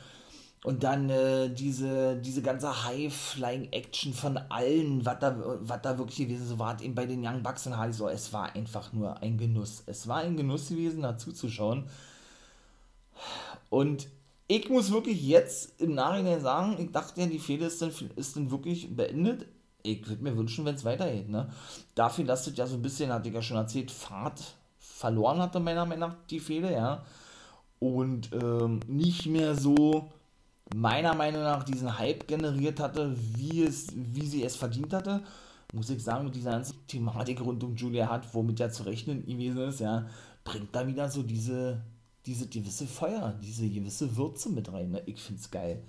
[0.64, 6.58] Und dann äh, diese, diese ganze High-Flying-Action von allen, was da, da wirklich gewesen so
[6.58, 9.84] war, eben bei den Young Bucks und Hardy, so, es war einfach nur ein Genuss.
[9.86, 11.88] Es war ein Genuss gewesen, dazu zu schauen.
[13.70, 14.08] Und
[14.48, 18.36] ich muss wirklich jetzt im Nachhinein sagen, ich dachte ja, die Fehler ist dann, ist
[18.36, 19.46] dann wirklich beendet
[19.82, 21.28] ich würde mir wünschen, wenn es weitergeht.
[21.28, 21.50] Ne?
[21.94, 24.40] Dafür, dass das ja so ein bisschen, hatte ich ja schon erzählt, Fahrt
[24.78, 27.04] verloren hatte, meiner Meinung nach, die Fehler, ja.
[27.78, 30.08] Und ähm, nicht mehr so,
[30.74, 35.22] meiner Meinung nach, diesen Hype generiert hatte, wie, es, wie sie es verdient hatte.
[35.72, 39.24] Muss ich sagen, mit dieser ganzen Thematik rund um Julia hat, womit ja zu rechnen
[39.26, 40.06] gewesen ist, ja,
[40.44, 41.82] bringt da wieder so diese,
[42.26, 44.90] diese gewisse Feuer, diese gewisse Würze mit rein.
[44.90, 45.02] Ne?
[45.06, 45.82] Ich finde es geil.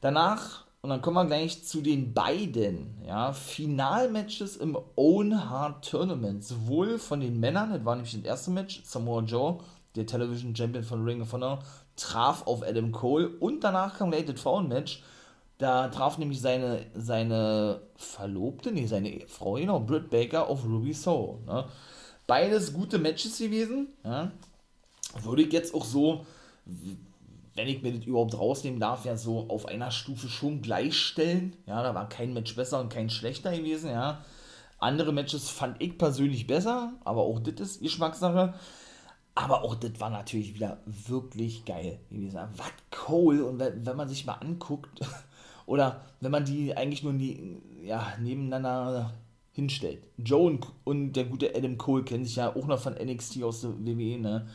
[0.00, 6.42] Danach und dann kommen wir gleich zu den beiden ja, Finalmatches im Own Heart Tournament.
[6.42, 9.58] Sowohl von den Männern, das war nämlich das erste Match, Samoa Joe,
[9.94, 11.58] der Television Champion von Ring of Honor,
[11.96, 15.02] traf auf Adam Cole und danach kam gleich das Frauenmatch.
[15.58, 21.40] Da traf nämlich seine, seine Verlobte, nee, seine Frau, genau, Britt Baker auf Ruby Soul.
[21.44, 21.66] Ne?
[22.26, 23.88] Beides gute Matches gewesen.
[24.02, 24.30] Ja?
[25.22, 26.24] Würde ich jetzt auch so
[27.60, 31.54] wenn ich mir das überhaupt rausnehmen darf, ja so auf einer Stufe schon gleichstellen.
[31.66, 34.24] Ja, da war kein Match besser und kein schlechter gewesen, ja.
[34.78, 38.54] Andere Matches fand ich persönlich besser, aber auch das ist Geschmackssache.
[39.34, 42.40] Aber auch das war natürlich wieder wirklich geil gewesen.
[42.56, 45.00] Was Cole, und wenn, man sich mal anguckt,
[45.66, 49.12] oder wenn man die eigentlich nur nie, ja, nebeneinander
[49.52, 50.02] hinstellt.
[50.16, 53.60] Joe und, und der gute Adam Cole kennen sich ja auch noch von NXT aus
[53.60, 54.46] der WWE, ne?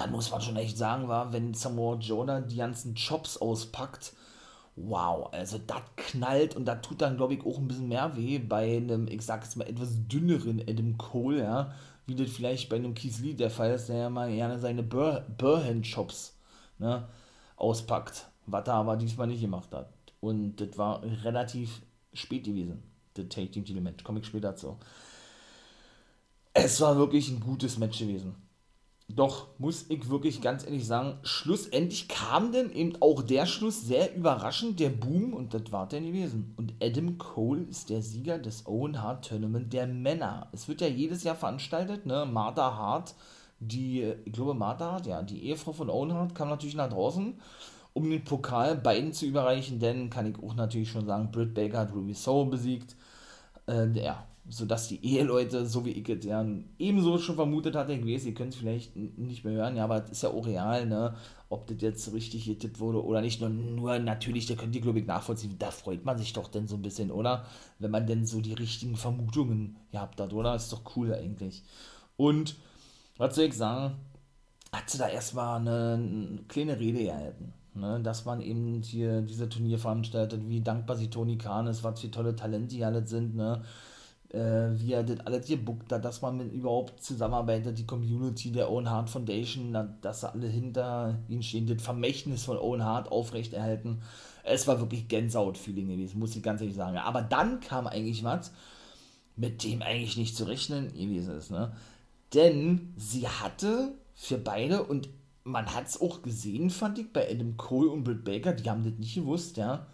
[0.00, 4.14] Dann muss man schon echt sagen, war, wenn Samoa Jonah die ganzen Chops auspackt,
[4.74, 8.38] wow, also das knallt und das tut dann, glaube ich, auch ein bisschen mehr weh
[8.38, 11.74] bei einem, ich sag jetzt mal, etwas dünneren Adam Cole, ja,
[12.06, 14.82] wie das vielleicht bei einem Keith Lee der Fall ist, der ja mal gerne seine
[14.82, 16.34] Bur Burhand-Chops
[16.78, 17.06] ne,
[17.56, 19.92] auspackt, was er aber diesmal nicht gemacht hat.
[20.20, 21.82] Und das war relativ
[22.14, 22.82] spät gewesen,
[23.12, 24.78] das Take Team Titel Match, komme ich später dazu.
[26.54, 28.34] Es war wirklich ein gutes Match gewesen
[29.16, 34.14] Doch, muss ich wirklich ganz ehrlich sagen, schlussendlich kam denn eben auch der Schluss sehr
[34.14, 36.54] überraschend, der Boom, und das war der gewesen.
[36.56, 40.48] Und Adam Cole ist der Sieger des Owen Hart Tournament der Männer.
[40.52, 42.26] Es wird ja jedes Jahr veranstaltet, ne?
[42.30, 43.14] Martha Hart,
[43.58, 47.34] die, ich glaube Martha Hart, ja, die Ehefrau von Owen Hart, kam natürlich nach draußen,
[47.92, 51.78] um den Pokal beiden zu überreichen, denn, kann ich auch natürlich schon sagen, Britt Baker
[51.78, 52.94] hat Ruby Soul besiegt.
[53.66, 56.44] Äh, ja, sodass die Eheleute, so wie ich ja
[56.78, 60.04] ebenso schon vermutet hatte, ich weiß, ihr könnt es vielleicht nicht mehr hören, ja, aber
[60.04, 61.14] es ist ja auch real, ne,
[61.48, 64.98] ob das jetzt richtig getippt wurde oder nicht, nur, nur natürlich, da könnt ihr, glaube
[64.98, 67.46] ich, nachvollziehen, da freut man sich doch denn so ein bisschen, oder?
[67.78, 70.54] Wenn man denn so die richtigen Vermutungen gehabt hat, oder?
[70.54, 71.62] ist doch cool eigentlich.
[72.16, 72.56] Und,
[73.16, 73.94] was soll ich sagen,
[74.72, 77.54] hat sie da erstmal eine, eine kleine Rede gehalten.
[77.72, 82.00] Ne, dass man eben hier diese Turnier veranstaltet, wie dankbar sie Toni Kahn ist, was
[82.00, 83.62] für tolle Talente die alle sind, ne?
[84.30, 88.70] Äh, wie er das alles gebuckt hat, dass man mit überhaupt zusammenarbeitet, die Community der
[88.70, 94.02] Owen Hart Foundation, dass alle hinter ihm stehen, das Vermächtnis von Owen Hart aufrechterhalten.
[94.44, 96.96] Es war wirklich Gänsehaut-Feeling gewesen, muss ich ganz ehrlich sagen.
[96.98, 98.52] Aber dann kam eigentlich was,
[99.36, 101.72] mit dem eigentlich nicht zu rechnen gewesen ist, ne?
[102.34, 105.08] Denn sie hatte für beide und
[105.42, 108.84] man hat es auch gesehen, fand ich, bei Adam Cole und Britt Baker, die haben
[108.84, 109.86] das nicht gewusst, ja,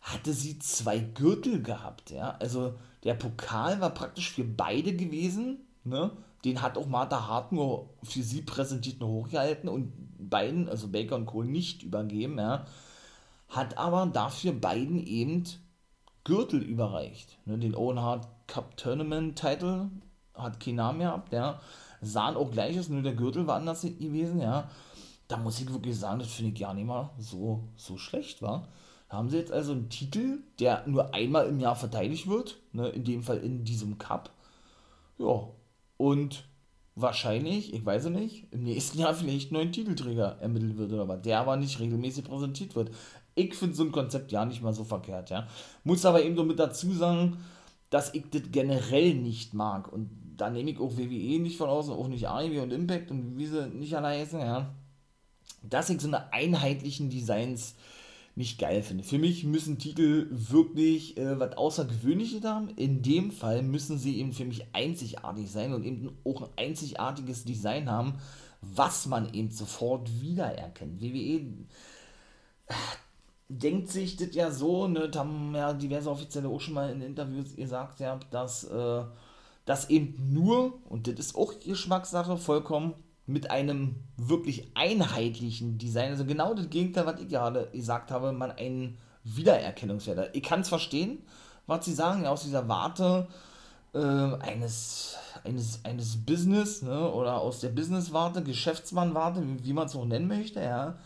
[0.00, 2.36] hatte sie zwei Gürtel gehabt, ja.
[2.38, 2.74] Also
[3.06, 6.10] der Pokal war praktisch für beide gewesen, ne?
[6.44, 11.16] Den hat auch Martha Hart nur für sie präsentiert nur hochgehalten und beiden, also Baker
[11.16, 12.66] und Cole, nicht übergeben, ja.
[13.48, 15.44] Hat aber dafür beiden eben
[16.24, 17.38] Gürtel überreicht.
[17.46, 17.58] Ne?
[17.58, 19.90] Den Owen Hart Cup Tournament Title
[20.34, 21.60] hat keinen Namen gehabt, ja.
[22.00, 24.68] Sahen auch gleiches, nur der Gürtel war anders gewesen, ja.
[25.28, 28.66] Da muss ich wirklich sagen, das finde ich gar nicht mal so, so schlecht, war
[29.08, 33.04] haben sie jetzt also einen Titel, der nur einmal im Jahr verteidigt wird, ne, in
[33.04, 34.30] dem Fall in diesem Cup.
[35.18, 35.48] Ja,
[35.96, 36.44] und
[36.96, 41.06] wahrscheinlich, ich weiß es nicht, im nächsten Jahr vielleicht einen neuen Titelträger ermittelt wird oder
[41.06, 42.90] was, der aber nicht regelmäßig präsentiert wird.
[43.34, 45.46] Ich finde so ein Konzept ja nicht mal so verkehrt, ja.
[45.84, 47.36] Muss aber eben so mit dazu sagen,
[47.90, 49.92] dass ich das generell nicht mag.
[49.92, 53.38] Und da nehme ich auch WWE nicht von außen, auch nicht AEW und Impact und
[53.38, 54.74] wie sie nicht alle heißen, ja.
[55.62, 57.74] Dass ich so eine einheitlichen Designs
[58.36, 59.02] nicht geil finde.
[59.02, 62.68] Für mich müssen Titel wirklich äh, was Außergewöhnliches haben.
[62.76, 67.44] In dem Fall müssen sie eben für mich einzigartig sein und eben auch ein einzigartiges
[67.44, 68.18] Design haben,
[68.60, 71.00] was man eben sofort wiedererkennt.
[71.00, 71.46] WWE
[72.66, 72.74] äh,
[73.48, 77.00] denkt sich das ja so, ne, das haben ja diverse Offizielle auch schon mal in
[77.00, 79.04] Interviews gesagt, ja, dass, äh,
[79.64, 82.92] dass eben nur, und das ist auch Geschmackssache, vollkommen
[83.26, 88.52] mit einem wirklich einheitlichen Design, also genau das Gegenteil, was ich gerade gesagt habe, man
[88.52, 90.36] einen Wiedererkennungswert hat.
[90.36, 91.18] Ich kann es verstehen,
[91.66, 93.26] was sie sagen, ja, aus dieser Warte
[93.92, 99.96] äh, eines, eines, eines Business, ne, oder aus der Business-Warte, Geschäftsmann-Warte, wie, wie man es
[99.96, 100.96] auch nennen möchte, ja.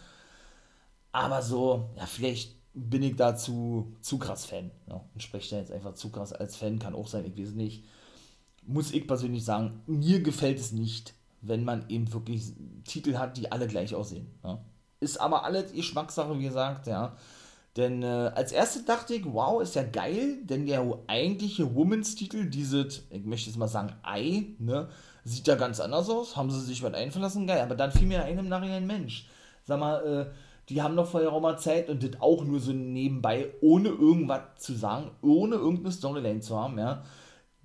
[1.13, 4.71] Aber so, ja, vielleicht bin ich da zu, zu krass Fan.
[4.89, 7.55] Ja, und spreche da jetzt einfach zu krass als Fan, kann auch sein, ich weiß
[7.55, 7.85] nicht.
[8.67, 12.53] Muss ich persönlich sagen, mir gefällt es nicht wenn man eben wirklich
[12.85, 14.27] Titel hat, die alle gleich aussehen.
[14.45, 14.59] Ja.
[15.01, 17.17] Ist aber alles Geschmackssache, wie gesagt, ja.
[17.77, 23.03] Denn äh, als erstes dachte ich, wow, ist ja geil, denn der eigentliche Women's-Titel, dieses,
[23.11, 24.89] ich möchte jetzt mal sagen, Ei, ne,
[25.25, 26.37] sieht ja ganz anders aus.
[26.37, 27.61] Haben sie sich was einverlassen, geil.
[27.61, 29.29] Aber dann fiel mir ein im Nachhinein, Mensch,
[29.65, 30.35] sag mal, äh,
[30.69, 34.43] die haben noch vorher auch mal Zeit und das auch nur so nebenbei, ohne irgendwas
[34.59, 37.05] zu sagen, ohne irgendeine Storyline zu haben, ja.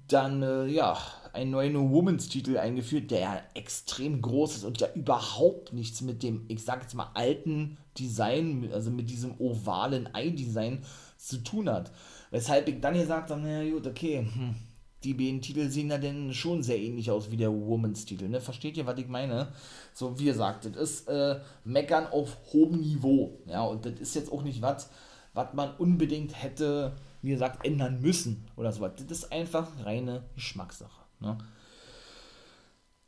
[0.07, 0.97] Dann, äh, ja,
[1.35, 6.45] einen neuen Women's-Titel eingeführt, der ja extrem groß ist und ja überhaupt nichts mit dem,
[6.47, 10.83] ich sag jetzt mal, alten Design, also mit diesem ovalen Ei-Design
[11.17, 11.91] zu tun hat.
[12.31, 14.55] Weshalb ich dann gesagt habe, naja gut, okay, hm,
[15.03, 18.41] die beiden Titel sehen ja denn schon sehr ähnlich aus wie der Women's-Titel, ne?
[18.41, 19.49] Versteht ihr, was ich meine?
[19.93, 24.31] So, wie gesagt, das ist äh, Meckern auf hohem Niveau, ja, und das ist jetzt
[24.31, 24.89] auch nicht was,
[25.33, 28.87] was man unbedingt hätte, wie gesagt, ändern müssen oder so.
[28.87, 31.04] Das ist einfach reine Geschmackssache.
[31.19, 31.37] Ne?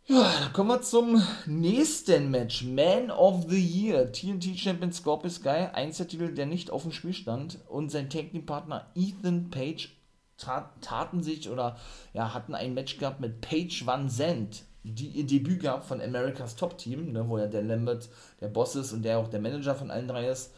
[0.09, 2.63] Ja, dann kommen wir zum nächsten Match.
[2.63, 4.09] Man of the Year.
[4.09, 7.59] TNT Champion Scorpio Sky, Einzeltitel, der nicht auf dem Spiel stand.
[7.67, 9.89] Und sein Tag Team Partner Ethan Page
[10.37, 11.77] taten sich oder
[12.13, 16.55] ja, hatten ein Match gehabt mit Page Van Zandt, die ihr Debüt gab von America's
[16.55, 18.07] Top Team, ne, wo ja der Lambert
[18.39, 20.53] der Boss ist und der auch der Manager von allen drei ist.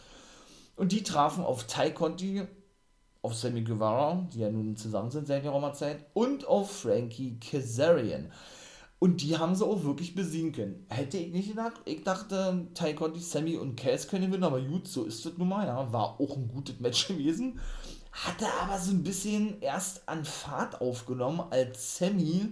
[0.76, 2.44] Und die trafen auf Ty Conti
[3.22, 8.32] auf Sammy Guevara, die ja nun zusammen sind seit geraumer Zeit, und auf Frankie Kazarian.
[9.00, 10.86] Und die haben sie auch wirklich besiegen können.
[10.90, 11.80] Hätte ich nicht gedacht.
[11.86, 15.48] Ich dachte, Ty Conti, Sammy und Cass können gewinnen, aber gut, so ist das nun
[15.48, 15.92] mal, ja.
[15.94, 17.60] War auch ein gutes Match gewesen.
[18.12, 22.50] Hatte aber so ein bisschen erst an Fahrt aufgenommen, als Sammy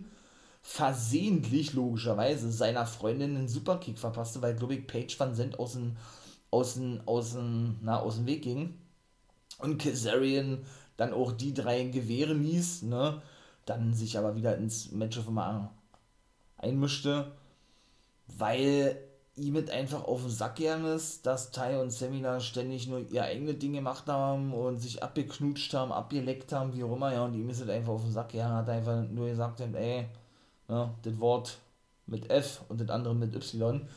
[0.62, 5.98] versehentlich, logischerweise, seiner Freundin einen Superkick verpasste, weil, glaube ich, Page Van Zandt aus dem,
[6.52, 8.76] aus dem, aus dem, na, aus dem Weg ging.
[9.60, 10.66] Und Kazarian
[10.98, 13.22] dann auch die drei Gewehre ließ, ne?
[13.66, 15.32] Dann sich aber wieder ins Match of the
[16.58, 17.32] einmischte,
[18.28, 18.98] weil
[19.36, 21.94] ihm mit einfach auf den Sack gegangen ist, dass Ty und
[22.24, 26.84] da ständig nur ihr eigene Ding gemacht haben und sich abgeknutscht haben, abgeleckt haben, wie
[26.84, 29.28] auch immer, ja, und ihm ist es einfach auf den Sack gegangen, hat einfach nur
[29.28, 30.08] gesagt, ey,
[30.68, 31.58] ja, das Wort
[32.08, 33.88] mit F und das andere mit Y.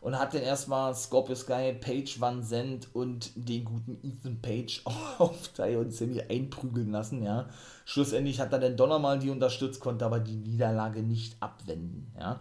[0.00, 4.82] Und hat dann erstmal Scorpio Sky, Page Van Zandt und den guten Ethan Page
[5.18, 7.48] auf und Sammy einprügeln lassen, ja.
[7.84, 12.40] Schlussendlich hat er dann doch nochmal die unterstützt, konnte aber die Niederlage nicht abwenden, ja.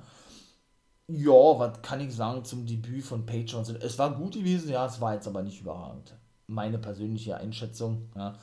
[1.10, 3.82] Ja, was kann ich sagen zum Debüt von Page Zandt?
[3.82, 6.14] Es war gut gewesen, ja, es war jetzt aber nicht überragend.
[6.48, 8.36] Meine persönliche Einschätzung, ja.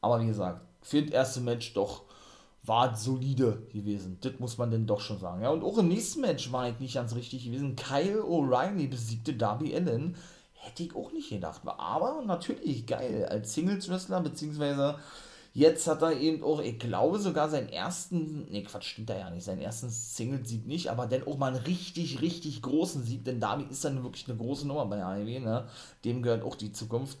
[0.00, 2.04] Aber wie gesagt, für das erste Match doch
[2.66, 4.18] war solide gewesen.
[4.20, 5.42] Das muss man denn doch schon sagen.
[5.42, 7.76] Ja, und auch im nächsten Match war ich nicht ganz richtig gewesen.
[7.76, 10.16] Kyle O'Reilly besiegte Darby Allen.
[10.54, 11.60] Hätte ich auch nicht gedacht.
[11.64, 13.26] Aber natürlich geil.
[13.26, 14.96] Als Singles-Wrestler, beziehungsweise
[15.52, 19.30] jetzt hat er eben auch, ich glaube sogar seinen ersten, ne Quatsch, stimmt da ja
[19.30, 23.40] nicht, seinen ersten Singles-Sieg nicht, aber dann auch mal einen richtig, richtig großen Sieg, denn
[23.40, 25.68] Darby ist dann wirklich eine große Nummer bei AEW, ne?
[26.04, 27.18] Dem gehört auch die Zukunft.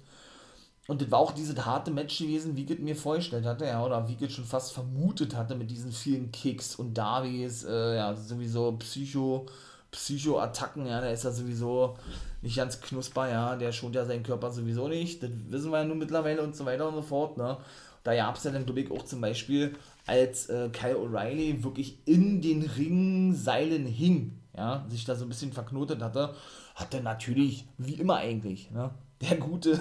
[0.86, 4.06] Und das war auch dieses harte Match gewesen, wie ich mir vorgestellt hatte, ja, oder
[4.06, 8.72] wie ich schon fast vermutet hatte mit diesen vielen Kicks und Davies, äh, ja, sowieso
[8.72, 9.46] Psycho,
[9.90, 11.96] Psycho-Attacken, ja, der ist ja sowieso
[12.42, 15.84] nicht ganz knusper, ja, der schont ja seinen Körper sowieso nicht, das wissen wir ja
[15.84, 17.56] nun mittlerweile und so weiter und so fort, ne.
[18.02, 21.96] Da gab es ja dann, glaube ich, auch zum Beispiel, als äh, Kyle O'Reilly wirklich
[22.04, 26.34] in den Ringseilen hing, ja, sich da so ein bisschen verknotet hatte,
[26.74, 28.90] hat er natürlich, wie immer eigentlich, ne,
[29.22, 29.80] der gute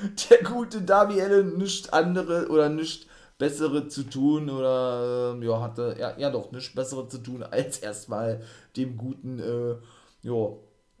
[0.30, 3.06] der gute Darby Allen nichts andere oder nichts
[3.40, 7.78] bessere zu tun oder ähm, ja, hatte ja, ja doch nichts bessere zu tun, als
[7.78, 8.42] erstmal
[8.76, 9.76] dem guten, äh,
[10.22, 10.52] ja,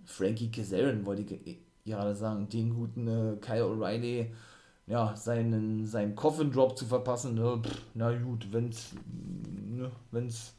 [0.04, 4.28] Frankie Kazarian, wollte ich gerade sagen, den guten äh, Kyle O'Reilly,
[4.86, 10.54] ja, seinen, seinen Coffin Drop zu verpassen, ne, Pff, na gut, wenn's, ne, wenn's,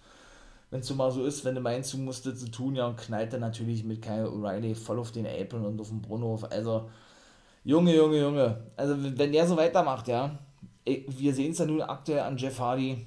[0.70, 2.98] wenn's so mal so ist, wenn du meinst, du musst das zu tun, ja, und
[2.98, 6.90] knallt er natürlich mit Kyle O'Reilly voll auf den Apron und auf den Brunnenhof, also,
[7.64, 8.72] Junge, Junge, Junge.
[8.76, 10.40] Also, wenn der so weitermacht, ja,
[10.86, 13.06] wir sehen es ja nun aktuell an Jeff Hardy,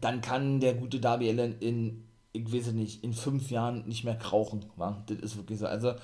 [0.00, 4.16] dann kann der gute Darby Allen in, ich weiß nicht, in fünf Jahren nicht mehr
[4.16, 4.64] krauchen.
[4.76, 5.02] Wa?
[5.06, 5.66] Das ist wirklich so.
[5.66, 5.94] Also,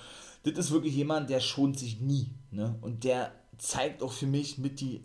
[0.45, 2.31] das ist wirklich jemand, der schont sich nie.
[2.51, 2.77] Ne?
[2.81, 5.03] Und der zeigt auch für mich mit die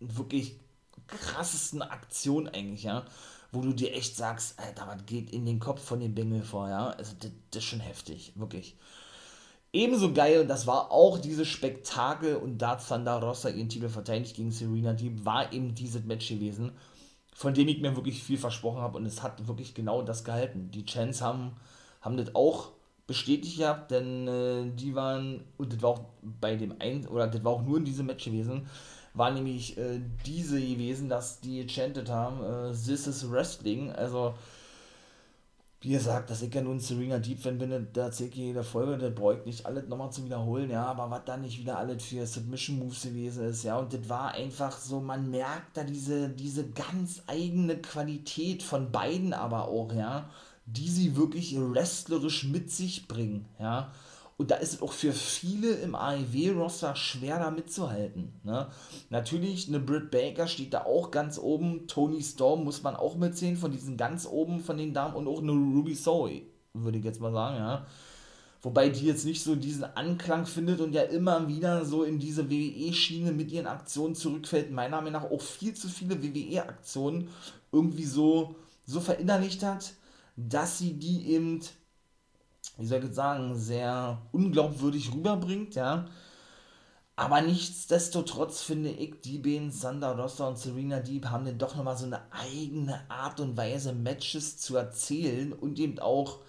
[0.00, 0.58] wirklich
[1.06, 3.04] krassesten Aktionen eigentlich, ja,
[3.52, 6.68] wo du dir echt sagst, Alter, was geht in den Kopf von dem Bengel vor,
[6.68, 6.88] ja.
[6.88, 8.76] Also, das, das ist schon heftig, wirklich.
[9.74, 14.52] Ebenso geil, das war auch dieses Spektakel, und da Thunder Rosa ihren Titel verteidigt gegen
[14.52, 16.70] Serena Deep, war eben dieses Match gewesen,
[17.34, 20.70] von dem ich mir wirklich viel versprochen habe, und es hat wirklich genau das gehalten.
[20.70, 21.56] Die Chants haben,
[22.00, 22.70] haben das auch
[23.08, 27.42] bestätigt gehabt, denn äh, die waren, und das war auch bei dem einen, oder das
[27.42, 28.68] war auch nur in diesem Match gewesen,
[29.12, 34.34] war nämlich äh, diese gewesen, dass die chanted haben, äh, This is Wrestling, also
[35.84, 38.96] wie gesagt, dass ich ja nun Serena Deep Fan bin, da erzähle ich jede Folge,
[38.96, 42.26] der beugt nicht alles nochmal zu wiederholen, ja, aber was da nicht wieder alles für
[42.26, 46.70] Submission Moves gewesen ist, ja, und das war einfach so, man merkt da diese, diese
[46.70, 50.30] ganz eigene Qualität von beiden aber auch, ja,
[50.64, 53.92] die sie wirklich wrestlerisch mit sich bringen, ja,
[54.36, 58.32] und da ist es auch für viele im AEW-Roster schwer da mitzuhalten.
[58.42, 58.66] Ne?
[59.08, 61.86] Natürlich, eine Britt Baker steht da auch ganz oben.
[61.86, 65.14] Tony Storm muss man auch mitzählen, von diesen ganz oben von den Damen.
[65.14, 66.42] Und auch eine Ruby Soul,
[66.72, 67.86] würde ich jetzt mal sagen, ja.
[68.60, 72.50] Wobei die jetzt nicht so diesen Anklang findet und ja immer wieder so in diese
[72.50, 74.72] WWE-Schiene mit ihren Aktionen zurückfällt.
[74.72, 77.28] Meiner Meinung nach auch viel zu viele WWE-Aktionen
[77.70, 79.92] irgendwie so, so verinnerlicht hat,
[80.36, 81.60] dass sie die eben
[82.76, 86.06] wie soll ich jetzt sagen, sehr unglaubwürdig rüberbringt, ja.
[87.16, 91.96] Aber nichtsdestotrotz finde ich, die beiden, Sandra Rossa und Serena Deep, haben dann doch nochmal
[91.96, 96.40] so eine eigene Art und Weise, Matches zu erzählen und eben auch,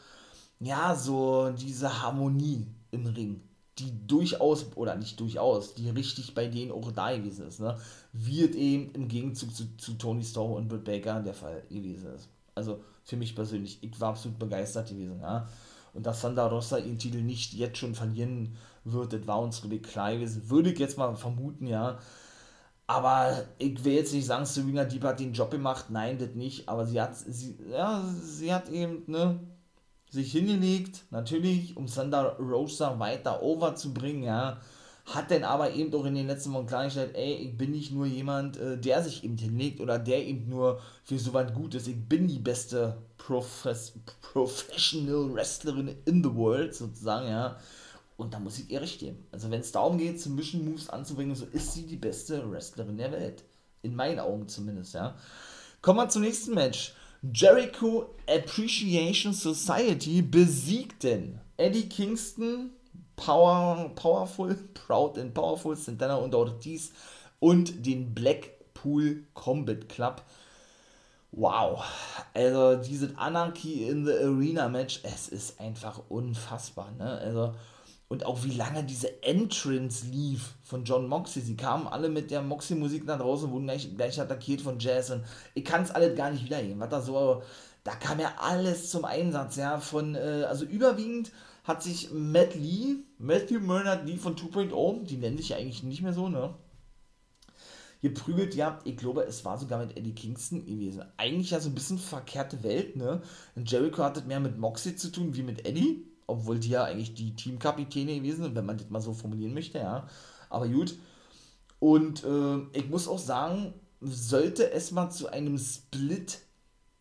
[0.59, 3.41] ja, so diese Harmonie im Ring,
[3.77, 7.77] die durchaus, oder nicht durchaus, die richtig bei denen auch da gewesen ist, ne,
[8.13, 12.27] wird eben im Gegenzug zu, zu Tony Storm und Britt Baker der Fall gewesen ist.
[12.55, 15.47] Also für mich persönlich, ich war absolut begeistert gewesen, ja
[15.95, 19.81] und dass Sandra Rossa ihren Titel nicht jetzt schon verlieren wird, das war uns ich
[19.81, 20.49] klar gewesen.
[20.49, 21.97] Würde ich jetzt mal vermuten, ja.
[22.87, 26.69] Aber ich will jetzt nicht sagen, Serena Deep hat den Job gemacht, nein, das nicht,
[26.69, 29.39] aber sie hat, sie, ja, sie hat eben, ne,
[30.11, 34.61] sich hingelegt, natürlich, um Sandra Rosa weiter over zu bringen, ja,
[35.05, 38.07] hat dann aber eben auch in den letzten Wochen klargestellt, ey, ich bin nicht nur
[38.07, 41.87] jemand, äh, der sich eben hinlegt oder der eben nur für so was gut ist.
[41.87, 47.57] Ich bin die beste Profes Professional Wrestlerin in the world, sozusagen, ja.
[48.17, 49.25] Und da muss ich ihr recht geben.
[49.31, 53.11] Also wenn es darum geht, Submission Moves anzubringen, so ist sie die beste Wrestlerin der
[53.11, 53.43] Welt.
[53.83, 55.15] In meinen Augen zumindest, ja.
[55.81, 56.93] Kommen wir zum nächsten Match.
[57.33, 62.71] Jericho Appreciation Society besiegten Eddie Kingston,
[63.15, 66.91] Power, Powerful, Proud and Powerful, Santana und Ortiz
[67.39, 70.21] und den Blackpool Combat Club.
[71.31, 71.83] Wow,
[72.33, 77.17] also diese Anarchy in the Arena Match, es ist einfach unfassbar, ne?
[77.17, 77.53] Also
[78.07, 81.41] und auch wie lange diese Entrance lief von John Moxley.
[81.41, 85.23] Sie kamen alle mit der Moxley-Musik nach draußen, wurden gleich, gleich attackiert von Jazz und
[85.55, 86.79] ich kann es alles gar nicht wiedergeben.
[86.79, 87.41] Was da so,
[87.83, 91.31] da kam ja alles zum Einsatz, ja, von, äh, also überwiegend
[91.65, 96.01] hat sich Matt Lee, Matthew Murnard Lee von 2.0, die nennen sich ja eigentlich nicht
[96.01, 96.53] mehr so, ne?
[98.01, 101.03] Geprügelt, ja, ich glaube, es war sogar mit Eddie Kingston gewesen.
[101.17, 103.21] Eigentlich ja so ein bisschen verkehrte Welt, ne?
[103.55, 106.83] Und Jericho hat das mehr mit Moxley zu tun wie mit Eddie obwohl die ja
[106.83, 110.07] eigentlich die Teamkapitäne gewesen sind, wenn man das mal so formulieren möchte, ja.
[110.49, 110.97] Aber gut.
[111.79, 116.39] Und äh, ich muss auch sagen, sollte es mal zu einem Split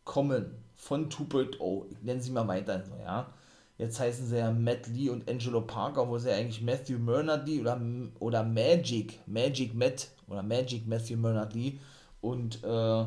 [0.04, 3.32] kommen von 2.0, ich nenne sie mal weiter so, ja.
[3.76, 7.48] Jetzt heißen sie ja Matt Lee und Angelo Parker, wo sie ja eigentlich Matthew Murnard
[7.48, 7.80] Lee oder,
[8.20, 11.78] oder Magic, Magic Matt oder Magic Matthew Murnard Lee
[12.20, 13.04] und äh,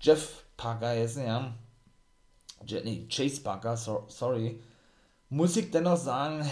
[0.00, 1.54] Jeff Parker heißen, ja.
[2.68, 4.60] Nee, Chase Parker, so, sorry
[5.32, 6.46] muss ich dennoch sagen,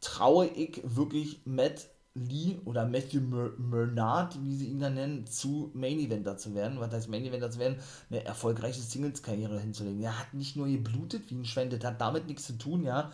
[0.00, 5.98] traue ich wirklich Matt Lee oder Matthew Murnard, wie sie ihn dann nennen, zu Main
[5.98, 6.78] Eventer zu werden.
[6.78, 7.78] Was heißt Main Eventer zu werden?
[8.08, 10.00] Eine erfolgreiche Singles-Karriere hinzulegen.
[10.00, 13.10] Er hat nicht nur geblutet wie ein Schwein, das hat damit nichts zu tun, ja.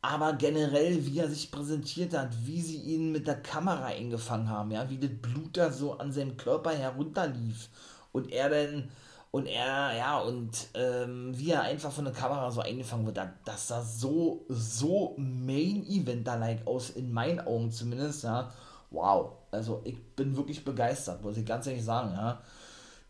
[0.00, 4.72] Aber generell, wie er sich präsentiert hat, wie sie ihn mit der Kamera eingefangen haben,
[4.72, 7.68] ja, wie das Blut da so an seinem Körper herunterlief
[8.12, 8.90] und er dann
[9.32, 13.66] und er, ja, und ähm, wie er einfach von der Kamera so eingefangen wird, das
[13.66, 18.52] sah so, so Main-Eventer-like aus, in meinen Augen zumindest, ja.
[18.90, 22.42] Wow, also ich bin wirklich begeistert, muss ich ganz ehrlich sagen, ja.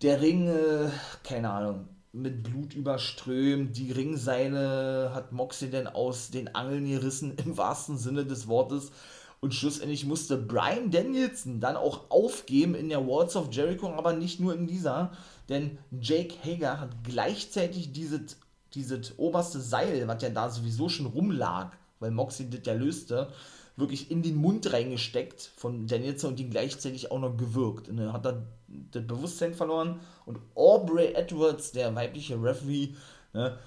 [0.03, 0.91] Der Ring, äh,
[1.25, 7.57] keine Ahnung, mit Blut überströmt, die Ringseile hat Moxie denn aus den Angeln gerissen, im
[7.57, 8.93] wahrsten Sinne des Wortes.
[9.41, 14.39] Und schlussendlich musste Brian Danielson dann auch aufgeben in der Walls of Jericho, aber nicht
[14.39, 15.11] nur in dieser,
[15.49, 18.39] denn Jake Hager hat gleichzeitig dieses,
[18.75, 23.33] dieses oberste Seil, was ja da sowieso schon rumlag, weil Moxie das ja löste,
[23.77, 27.89] wirklich in den Mund reingesteckt von Danielson und ihn gleichzeitig auch noch gewirkt.
[27.89, 32.95] Und dann hat er das Bewusstsein verloren und Aubrey Edwards, der weibliche Referee,
[33.33, 33.59] ne,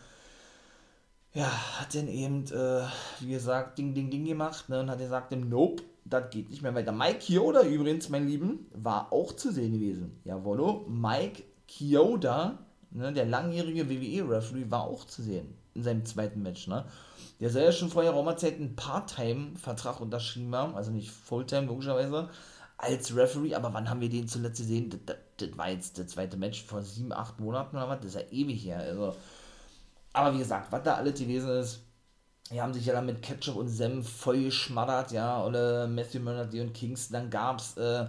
[1.34, 2.86] ja, hat dann eben, äh,
[3.20, 6.74] wie gesagt, Ding, Ding, Ding gemacht ne, und hat gesagt, Nope, das geht nicht mehr
[6.74, 6.94] weiter.
[6.94, 10.22] Mike Kyoda übrigens, mein Lieben, war auch zu sehen gewesen.
[10.24, 12.60] Jawollo, Mike Kyoda,
[12.92, 16.68] ne, der langjährige WWE-Referee, war auch zu sehen in seinem zweiten Match.
[16.68, 16.86] Ne?
[17.40, 22.30] Der soll ja schon vorher Raumerzeit einen Part-Time-Vertrag unterschrieben haben, also nicht Fulltime logischerweise,
[22.78, 24.90] als Referee, aber wann haben wir den zuletzt gesehen?
[24.90, 28.16] Das, das, das war jetzt der zweite Match vor sieben, acht Monaten oder was, das
[28.16, 28.80] ist ja ewig her.
[28.80, 29.16] Also,
[30.14, 31.82] aber wie gesagt, was da alles gewesen ist,
[32.52, 36.54] die haben sich ja dann mit Ketchup und Senf voll geschmattert, ja, oder Matthew Murnard
[36.54, 38.06] und Kingston, dann gab es äh,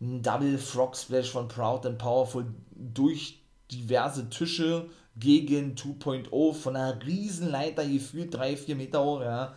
[0.00, 7.04] ein Double Frog Splash von Proud and Powerful durch diverse Tische gegen 2.0 von einer
[7.04, 9.54] Riesenleiter gefühlt 3-4 Meter hoch, ja.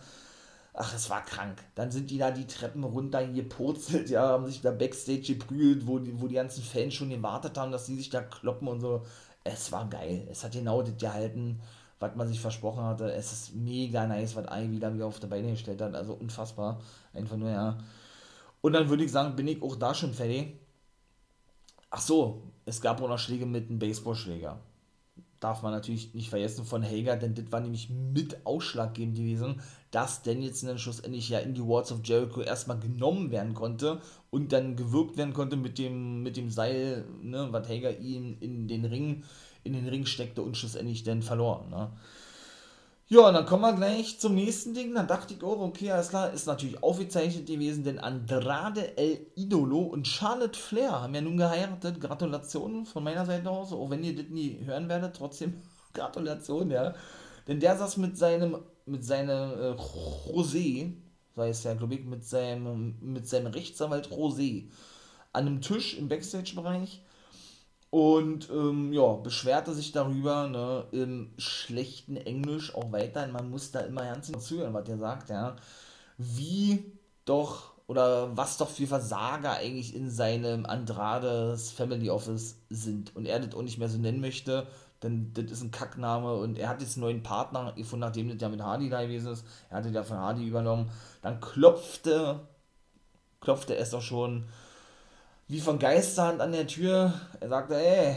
[0.74, 1.62] Ach, es war krank.
[1.74, 5.98] Dann sind die da die Treppen runter gepurzelt, ja, haben sich da Backstage geprügelt, wo
[5.98, 9.02] die, wo die ganzen Fans schon gewartet haben, dass die sich da kloppen und so.
[9.44, 10.26] Es war geil.
[10.30, 11.60] Es hat genau das gehalten,
[12.00, 13.12] was man sich versprochen hatte.
[13.12, 15.94] Es ist mega nice, was Ivy da wieder auf der Beine gestellt hat.
[15.94, 16.80] Also unfassbar.
[17.12, 17.78] Einfach nur, ja.
[18.62, 20.54] Und dann würde ich sagen, bin ich auch da schon fertig.
[21.90, 24.58] Ach so, es gab auch noch Schläge mit einem Baseballschläger.
[25.40, 29.60] Darf man natürlich nicht vergessen von Hager, denn das war nämlich mit ausschlaggebend gewesen,
[29.90, 34.00] dass Danielson dann schlussendlich ja in die Walls of Jericho erstmal genommen werden konnte
[34.30, 38.68] und dann gewirkt werden konnte mit dem, mit dem Seil, ne, was Hager ihm in
[38.68, 39.24] den Ring,
[39.64, 41.66] in den Ring steckte und schlussendlich dann verlor.
[41.68, 41.90] Ne.
[43.08, 44.94] Ja, und dann kommen wir gleich zum nächsten Ding.
[44.94, 49.80] Dann dachte ich, oh, okay, alles klar, ist natürlich aufgezeichnet gewesen, denn Andrade El Idolo
[49.80, 52.00] und Charlotte Flair haben ja nun geheiratet.
[52.00, 55.60] Gratulationen von meiner Seite aus, auch wenn ihr das nie hören werdet, trotzdem
[55.92, 56.94] Gratulation, ja.
[57.46, 59.74] Denn der saß mit seinem, mit seinem äh,
[60.30, 60.94] José,
[61.34, 64.68] sei es ja, glaube ich, mit seinem, mit seinem Rechtsanwalt Rosé
[65.32, 67.02] an einem Tisch im Backstage-Bereich
[67.92, 73.80] und ähm, ja, beschwerte sich darüber, ne, im schlechten Englisch auch weiterhin, man muss da
[73.80, 75.56] immer ganz zuhören, was er sagt, ja,
[76.16, 76.90] wie
[77.26, 83.40] doch oder was doch für Versager eigentlich in seinem Andrades Family Office sind und er
[83.40, 84.66] das auch nicht mehr so nennen möchte,
[85.02, 88.40] denn das ist ein Kackname und er hat jetzt einen neuen Partner gefunden, nachdem das
[88.40, 89.44] ja mit Hardy da gewesen ist.
[89.68, 90.90] Er hatte ja von Hardy übernommen.
[91.20, 92.40] Dann klopfte,
[93.40, 94.46] klopfte es doch schon
[95.52, 97.12] wie von Geisterhand an der Tür.
[97.38, 98.16] Er sagte, ey,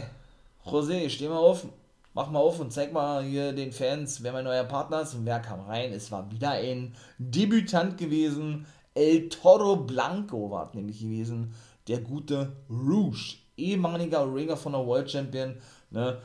[0.64, 1.66] José, steh mal auf,
[2.14, 5.12] mach mal auf und zeig mal hier den Fans, wer mein neuer Partner ist.
[5.12, 5.92] Und wer kam rein?
[5.92, 8.64] Es war wieder ein Debütant gewesen.
[8.94, 11.52] El Toro Blanco war nämlich gewesen.
[11.88, 15.56] Der gute Rouge, ehemaliger Ringer von der World Champion.
[15.90, 16.16] Ne?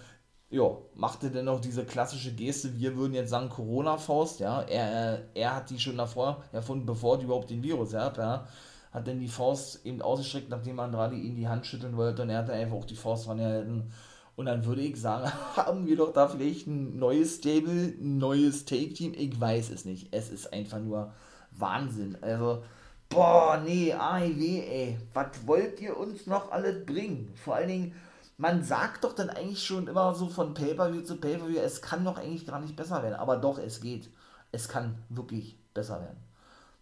[0.50, 4.62] Ja, machte dennoch diese klassische Geste, wir würden jetzt sagen Corona-Faust, ja.
[4.62, 8.48] Er, er hat die schon davor erfunden, bevor die überhaupt den Virus hat, ja
[8.92, 12.40] hat dann die Faust eben ausgestreckt, nachdem Andrade ihn die Hand schütteln wollte und er
[12.40, 13.92] hat dann einfach auch die Faust dran gehalten.
[14.36, 18.66] Und dann würde ich sagen, haben wir doch da vielleicht ein neues Stable, ein neues
[18.66, 19.14] Take-Team.
[19.16, 20.10] Ich weiß es nicht.
[20.12, 21.14] Es ist einfach nur
[21.52, 22.18] Wahnsinn.
[22.22, 22.64] Also,
[23.10, 24.98] boah, nee, AEW, ey.
[25.14, 27.34] Was wollt ihr uns noch alles bringen?
[27.36, 27.96] Vor allen Dingen,
[28.38, 32.18] man sagt doch dann eigentlich schon immer so von Pay-Per-View zu Pay-Per-View, es kann doch
[32.18, 33.16] eigentlich gar nicht besser werden.
[33.16, 34.10] Aber doch, es geht.
[34.52, 36.31] Es kann wirklich besser werden.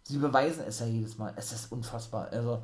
[0.04, 1.32] Sie beweisen es ja jedes Mal.
[1.36, 2.28] Es ist unfassbar.
[2.30, 2.62] Also,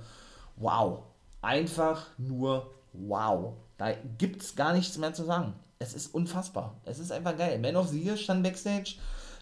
[0.56, 1.02] wow.
[1.42, 3.54] Einfach nur wow.
[3.78, 5.54] Da gibt es gar nichts mehr zu sagen.
[5.78, 6.74] Es ist unfassbar.
[6.84, 7.58] Es ist einfach geil.
[7.58, 8.94] Man of the Year stand Backstage,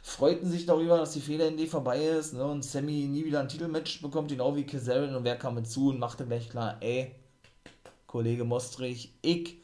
[0.03, 3.41] freuten sich darüber, dass die Fehler in die vorbei ist ne, und Sammy nie wieder
[3.41, 5.15] ein Titelmatch bekommt, genau wie Kazarian.
[5.15, 7.15] Und wer kam mit zu und machte gleich klar, ey,
[8.07, 9.59] Kollege Mostrich, ich,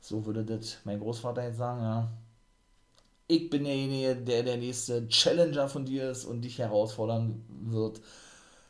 [0.00, 2.08] so würde das mein Großvater jetzt sagen, ja,
[3.32, 8.00] ich bin derjenige, der der nächste Challenger von dir ist und dich herausfordern wird.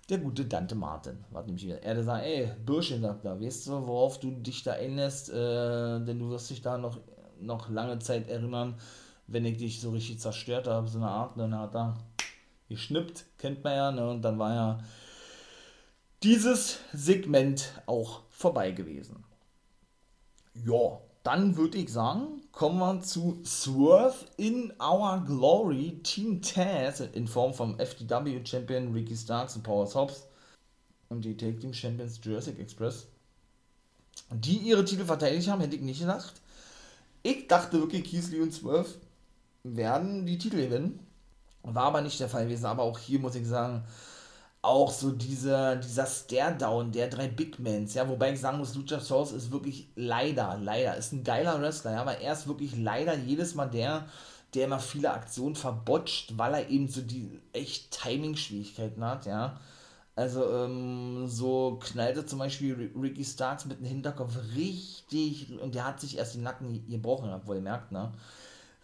[0.08, 1.24] Der gute Dante Martin.
[1.30, 1.82] Warte nämlich wieder.
[1.82, 6.18] Er sagt, ey, Bürschchen, sagt er, weißt du, worauf du dich da einlässt, äh, denn
[6.18, 6.98] du wirst dich da noch,
[7.40, 8.78] noch lange Zeit erinnern,
[9.26, 11.96] wenn ich dich so richtig zerstört habe, so eine Art, dann hat er
[12.68, 14.80] geschnippt, kennt man ja, ne, und dann war ja
[16.22, 19.24] dieses Segment auch vorbei gewesen.
[20.54, 27.28] Ja, dann würde ich sagen, kommen wir zu Swerve in Our Glory Team Taz in
[27.28, 30.26] Form vom FTW Champion Ricky Starks und Power Hobbs
[31.08, 33.06] und die Take Team Champions Jurassic Express,
[34.30, 36.34] die ihre Titel verteidigt haben, hätte ich nicht gedacht.
[37.22, 38.88] Ich dachte wirklich, Keith und Swerve
[39.62, 40.98] werden die Titel gewinnen.
[41.62, 43.84] War aber nicht der Fall gewesen, aber auch hier muss ich sagen,
[44.62, 49.32] auch so dieser, dieser Stare-Down der drei Big Mans, ja, wobei ich sagen muss, Luchasaurus
[49.32, 53.56] ist wirklich leider, leider, ist ein geiler Wrestler, ja, aber er ist wirklich leider jedes
[53.56, 54.06] Mal der,
[54.54, 59.58] der immer viele Aktionen verbotscht, weil er eben so die echt Timing-Schwierigkeiten hat, ja.
[60.14, 66.00] Also, ähm, so knallte zum Beispiel Ricky Starks mit dem Hinterkopf richtig, und der hat
[66.00, 68.12] sich erst den Nacken gebrochen, obwohl ihr merkt, ne?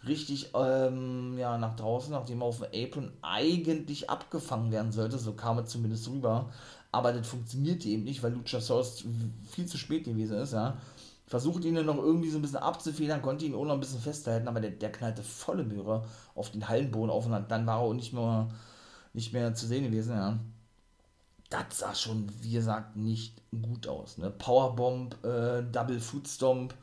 [0.07, 5.17] Richtig ähm, ja, nach draußen, nachdem er auf dem Apron eigentlich abgefangen werden sollte.
[5.17, 6.49] So kam er zumindest rüber.
[6.91, 9.03] Aber das funktionierte eben nicht, weil Luchasaurus
[9.51, 10.53] viel zu spät gewesen ist.
[10.53, 10.77] Ja.
[11.27, 13.99] Versucht ihn dann noch irgendwie so ein bisschen abzufedern, konnte ihn auch noch ein bisschen
[13.99, 17.81] festhalten, aber der, der knallte volle Möhre auf den Hallenboden auf und dann war er
[17.81, 18.49] auch nicht mehr,
[19.13, 20.15] nicht mehr zu sehen gewesen.
[20.15, 20.39] Ja.
[21.51, 24.17] Das sah schon, wie gesagt, nicht gut aus.
[24.17, 24.31] Ne?
[24.31, 26.73] Powerbomb, äh, Double Footstomp,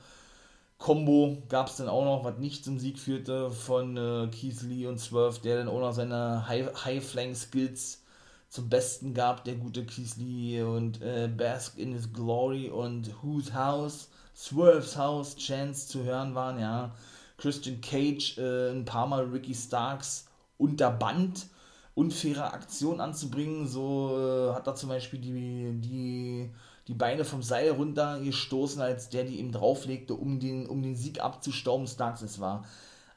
[0.79, 4.87] Combo gab es dann auch noch, was nicht zum Sieg führte von äh, Keith Lee
[4.87, 8.03] und Swerve, der dann auch noch seine High-Flank-Skills
[8.51, 13.55] zum Besten gab, der gute Keith Lee und äh, Bask in his Glory und Whose
[13.55, 16.95] House, Swerve's House, Chance zu hören waren, ja.
[17.39, 20.27] Christian Cage, äh, ein paar Mal Ricky Starks
[20.59, 21.47] unterband,
[21.95, 26.51] unfaire Aktion anzubringen, so äh, hat er zum Beispiel die, die
[26.89, 31.21] die Beine vom Seil runtergestoßen, als der die ihm drauflegte, um den, um den Sieg
[31.21, 31.87] abzustauben.
[31.87, 32.65] Starks, es war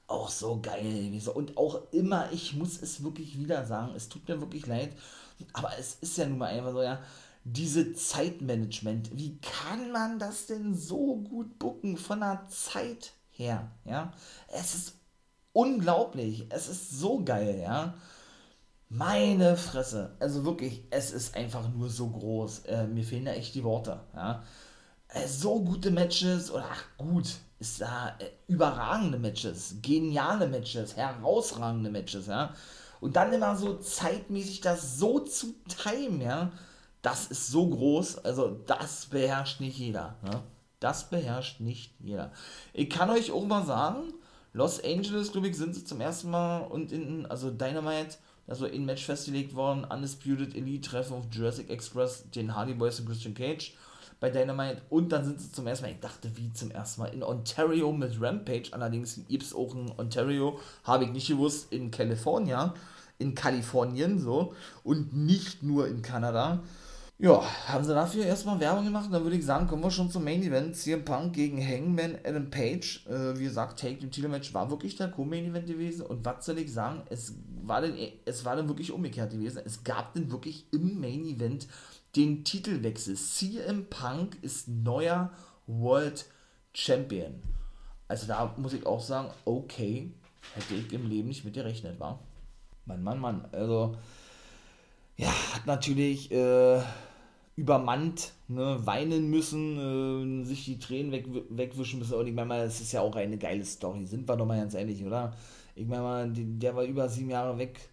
[0.08, 4.42] auch so geil Und auch immer, ich muss es wirklich wieder sagen, es tut mir
[4.42, 4.94] wirklich leid,
[5.54, 7.00] aber es ist ja nun mal einfach so, ja,
[7.44, 14.14] diese Zeitmanagement, wie kann man das denn so gut bucken von der Zeit her, ja?
[14.48, 14.94] Es ist
[15.54, 17.94] unglaublich, es ist so geil, ja.
[18.90, 20.16] Meine Fresse.
[20.20, 22.66] Also wirklich, es ist einfach nur so groß.
[22.66, 24.00] Äh, mir fehlen da echt die Worte.
[24.16, 24.44] Ja.
[25.10, 31.92] Äh, so gute Matches, oder ach gut, ist da äh, überragende Matches, geniale Matches, herausragende
[31.92, 32.54] Matches, ja.
[33.00, 36.52] Und dann immer so zeitmäßig das so zu timen, ja.
[37.04, 40.16] Das ist so groß, also das beherrscht nicht jeder.
[40.24, 40.42] Ne?
[40.80, 42.32] Das beherrscht nicht jeder.
[42.74, 44.14] Ich kann euch auch mal sagen,
[44.52, 48.18] Los Angeles, glaube ich, sind sie zum ersten Mal und in, also Dynamite
[48.50, 49.86] das war in Match festgelegt worden.
[49.86, 53.76] Undisputed Elite treffen auf Jurassic Express den Hardy Boys und Christian Cage
[54.20, 54.82] bei Dynamite.
[54.90, 57.92] Und dann sind sie zum ersten Mal, ich dachte, wie zum ersten Mal, in Ontario
[57.92, 58.70] mit Rampage.
[58.72, 62.74] Allerdings gibt es auch in Ontario, habe ich nicht gewusst, in California
[63.20, 66.64] in Kalifornien so und nicht nur in Kanada.
[67.22, 69.10] Ja, haben sie dafür erstmal Werbung gemacht.
[69.12, 70.74] Dann würde ich sagen, kommen wir schon zum Main Event.
[70.74, 73.06] CM Punk gegen Hangman Adam Page.
[73.08, 76.06] Äh, wie gesagt, Take the Titelmatch war wirklich der Co-Main Event gewesen.
[76.06, 77.02] Und was soll ich sagen?
[77.10, 79.62] Es war, denn, es war dann wirklich umgekehrt gewesen.
[79.66, 81.68] Es gab dann wirklich im Main Event
[82.16, 83.18] den Titelwechsel.
[83.18, 85.34] CM Punk ist neuer
[85.68, 86.26] World
[86.74, 87.44] Champion.
[88.08, 90.10] Also da muss ich auch sagen, okay,
[90.56, 92.24] hätte ich im Leben nicht mit gerechnet, war.
[92.86, 93.46] Mann, Mann, Mann.
[93.52, 93.98] Also,
[95.18, 96.82] ja, hat natürlich äh,
[97.60, 102.14] übermannt, ne, weinen müssen, äh, sich die Tränen weg, wegwischen müssen.
[102.14, 104.58] Und ich meine mal, es ist ja auch eine geile Story, sind wir doch mal
[104.58, 105.34] ganz ehrlich, oder?
[105.76, 107.90] Ich meine mal, die, der war über sieben Jahre weg,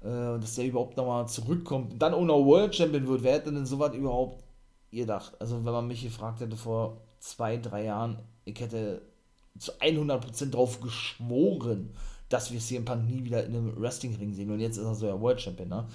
[0.00, 3.22] äh, dass der überhaupt nochmal zurückkommt, dann noch World Champion wird.
[3.22, 4.42] Wer hätte denn sowas überhaupt
[4.90, 5.34] gedacht?
[5.40, 9.02] Also, wenn man mich gefragt hätte vor zwei, drei Jahren, ich hätte
[9.58, 11.90] zu 100% drauf geschworen,
[12.28, 14.50] dass wir CM Punk nie wieder in einem Wrestling-Ring sehen.
[14.50, 15.86] Und jetzt ist er so ja World Champion, ne?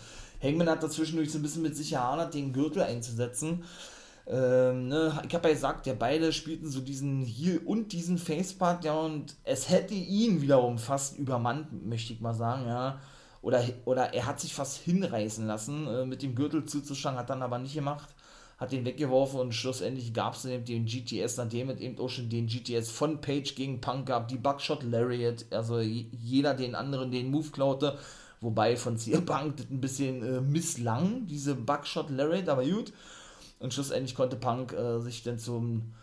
[0.42, 3.64] Hangman hat dazwischendurch so ein bisschen mit sich erhadert, den Gürtel einzusetzen.
[4.30, 8.86] Ähm, ne, ich habe ja gesagt, ja, beide spielten so diesen Heel und diesen Facepart,
[8.86, 13.00] ja, und es hätte ihn wiederum fast übermannt, möchte ich mal sagen, ja.
[13.42, 17.42] Oder, oder er hat sich fast hinreißen lassen, äh, mit dem Gürtel zuzuschlagen, hat dann
[17.42, 18.10] aber nicht gemacht,
[18.60, 22.46] hat den weggeworfen und schlussendlich gab es den GTS, nachdem es eben auch schon den
[22.46, 27.50] GTS von Page gegen Punk gab, die Buckshot Lariat, also jeder den anderen den Move
[27.50, 27.98] klaute,
[28.42, 32.94] Wobei von Punk das ein bisschen äh, misslang, diese Buckshot Lariat, aber gut.
[33.60, 35.94] Und schlussendlich konnte Punk äh, sich dann zum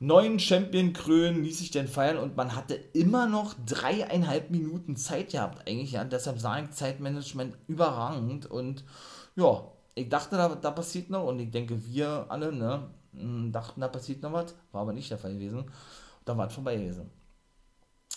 [0.00, 5.32] neuen Champion krönen, ließ sich dann feiern und man hatte immer noch dreieinhalb Minuten Zeit
[5.32, 6.04] gehabt, eigentlich, ja.
[6.04, 8.84] Deshalb sage ich Zeitmanagement überragend und
[9.34, 9.64] ja,
[9.94, 12.90] ich dachte, da, da passiert noch und ich denke, wir alle, ne,
[13.50, 15.64] dachten, da passiert noch was, war aber nicht der Fall gewesen.
[16.24, 17.10] Dann war es vorbei gewesen.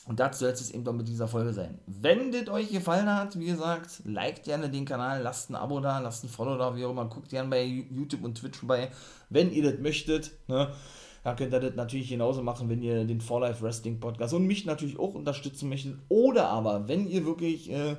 [0.08, 1.78] Und das soll es eben doch mit dieser Folge sein.
[1.86, 5.99] Wenn das euch gefallen hat, wie gesagt, liked gerne den Kanal, lasst ein Abo da,
[5.99, 7.06] lasst ein Follow da, wie auch immer.
[7.06, 8.89] Guckt gerne bei YouTube und Twitch vorbei,
[9.30, 10.32] wenn ihr das möchtet.
[10.47, 10.72] Ne?
[11.24, 14.47] Dann könnt ihr das natürlich genauso machen, wenn ihr den For Life Wrestling Podcast und
[14.47, 15.97] mich natürlich auch unterstützen möchtet.
[16.10, 17.95] Oder aber, wenn ihr wirklich äh,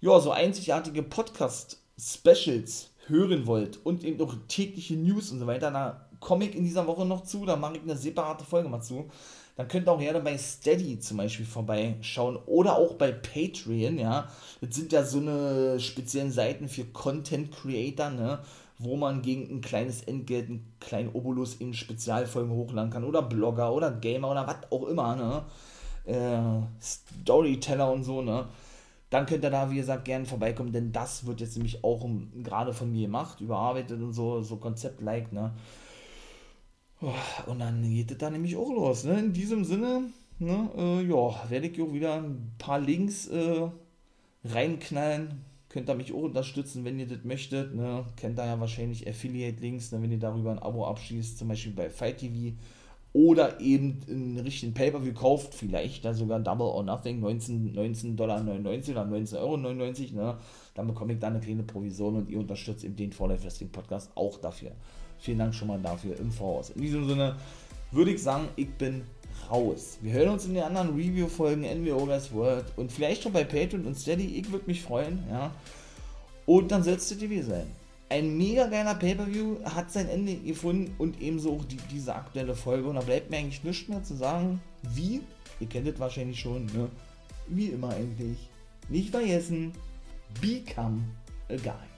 [0.00, 6.08] ja, so einzigartige Podcast-Specials hören wollt und eben auch tägliche News und so weiter, da
[6.20, 9.08] komme ich in dieser Woche noch zu, da mache ich eine separate Folge mal zu
[9.58, 14.28] dann könnt ihr auch gerne bei Steady zum Beispiel vorbeischauen oder auch bei Patreon, ja.
[14.60, 18.38] Das sind ja so eine speziellen Seiten für Content Creator, ne,
[18.78, 23.72] wo man gegen ein kleines Entgelt, einen kleinen Obolus in Spezialfolgen hochladen kann oder Blogger
[23.74, 25.44] oder Gamer oder was auch immer, ne.
[26.04, 28.46] Äh, Storyteller und so, ne
[29.10, 32.06] dann könnt ihr da, wie gesagt, gerne vorbeikommen, denn das wird jetzt nämlich auch
[32.42, 35.52] gerade von mir gemacht, überarbeitet und so, so Konzept-like, ne?
[37.00, 39.04] Und dann geht es da nämlich auch los.
[39.04, 39.18] Ne?
[39.20, 43.68] In diesem Sinne, ne, äh, ja, werde ich auch wieder ein paar Links äh,
[44.44, 45.44] reinknallen.
[45.68, 47.74] Könnt ihr mich auch unterstützen, wenn ihr das möchtet.
[47.74, 48.04] Ne?
[48.16, 51.90] Kennt ihr ja wahrscheinlich Affiliate-Links, ne, wenn ihr darüber ein Abo abschließt, zum Beispiel bei
[51.90, 52.56] Fight TV.
[53.12, 58.42] Oder eben einen richtigen Pay-Per-View kauft, vielleicht da sogar Double or Nothing, 19, 19 Dollar
[58.42, 59.56] 99 oder 19,99 Euro.
[59.56, 60.38] Ne?
[60.74, 64.10] Dann bekomme ich da eine kleine Provision und ihr unterstützt eben den Life Wrestling Podcast
[64.14, 64.72] auch dafür.
[65.20, 66.70] Vielen Dank schon mal dafür im Voraus.
[66.70, 67.36] In diesem Sinne
[67.90, 69.02] würde ich sagen, ich bin
[69.50, 69.98] raus.
[70.02, 73.86] Wir hören uns in den anderen Review-Folgen NWO Guys World und vielleicht schon bei Patreon
[73.86, 74.38] und Steady.
[74.38, 75.50] Ich würde mich freuen, ja.
[76.46, 77.66] Und dann soll es TV sein.
[78.10, 82.88] Ein mega geiler Pay-Per-View hat sein Ende gefunden und ebenso auch die, diese aktuelle Folge.
[82.88, 84.62] Und da bleibt mir eigentlich nichts mehr zu sagen,
[84.94, 85.20] wie,
[85.60, 86.88] ihr kennt es wahrscheinlich schon, ne?
[87.48, 88.48] Wie immer eigentlich.
[88.88, 89.72] Nicht vergessen,
[90.40, 91.02] become
[91.50, 91.97] a guy.